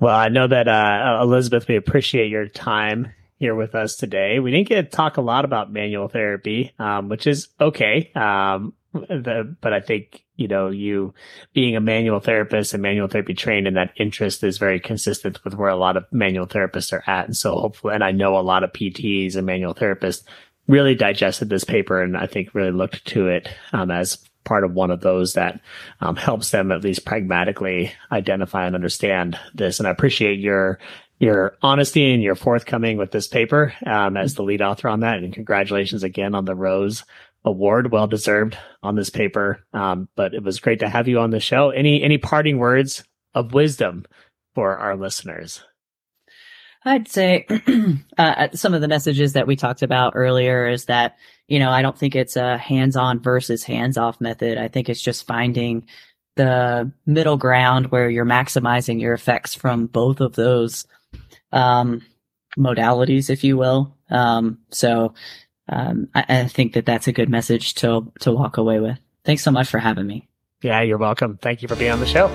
[0.00, 4.40] Well, I know that, uh, Elizabeth, we appreciate your time here with us today.
[4.40, 8.10] We didn't get to talk a lot about manual therapy, um, which is okay.
[8.14, 11.14] Um, the, but I think, you know, you
[11.52, 15.54] being a manual therapist and manual therapy trained and that interest is very consistent with
[15.54, 17.26] where a lot of manual therapists are at.
[17.26, 20.22] And so hopefully, and I know a lot of PTs and manual therapists
[20.68, 24.72] really digested this paper and I think really looked to it, um, as part of
[24.72, 25.60] one of those that
[26.00, 29.78] um, helps them at least pragmatically identify and understand this.
[29.78, 30.78] And I appreciate your
[31.18, 35.18] your honesty and your forthcoming with this paper um, as the lead author on that.
[35.18, 37.04] And congratulations again on the Rose
[37.46, 39.64] Award, well deserved on this paper.
[39.72, 41.70] Um, but it was great to have you on the show.
[41.70, 44.04] Any any parting words of wisdom
[44.54, 45.62] for our listeners?
[46.84, 47.46] I'd say
[48.18, 51.16] uh, some of the messages that we talked about earlier is that
[51.46, 54.58] you know I don't think it's a hands-on versus hands-off method.
[54.58, 55.86] I think it's just finding
[56.34, 60.84] the middle ground where you're maximizing your effects from both of those
[61.52, 62.02] um,
[62.58, 63.96] modalities, if you will.
[64.10, 65.14] Um, so
[65.68, 68.98] um, I, I think that that's a good message to to walk away with.
[69.24, 70.28] Thanks so much for having me.
[70.62, 71.38] Yeah, you're welcome.
[71.42, 72.28] Thank you for being on the show.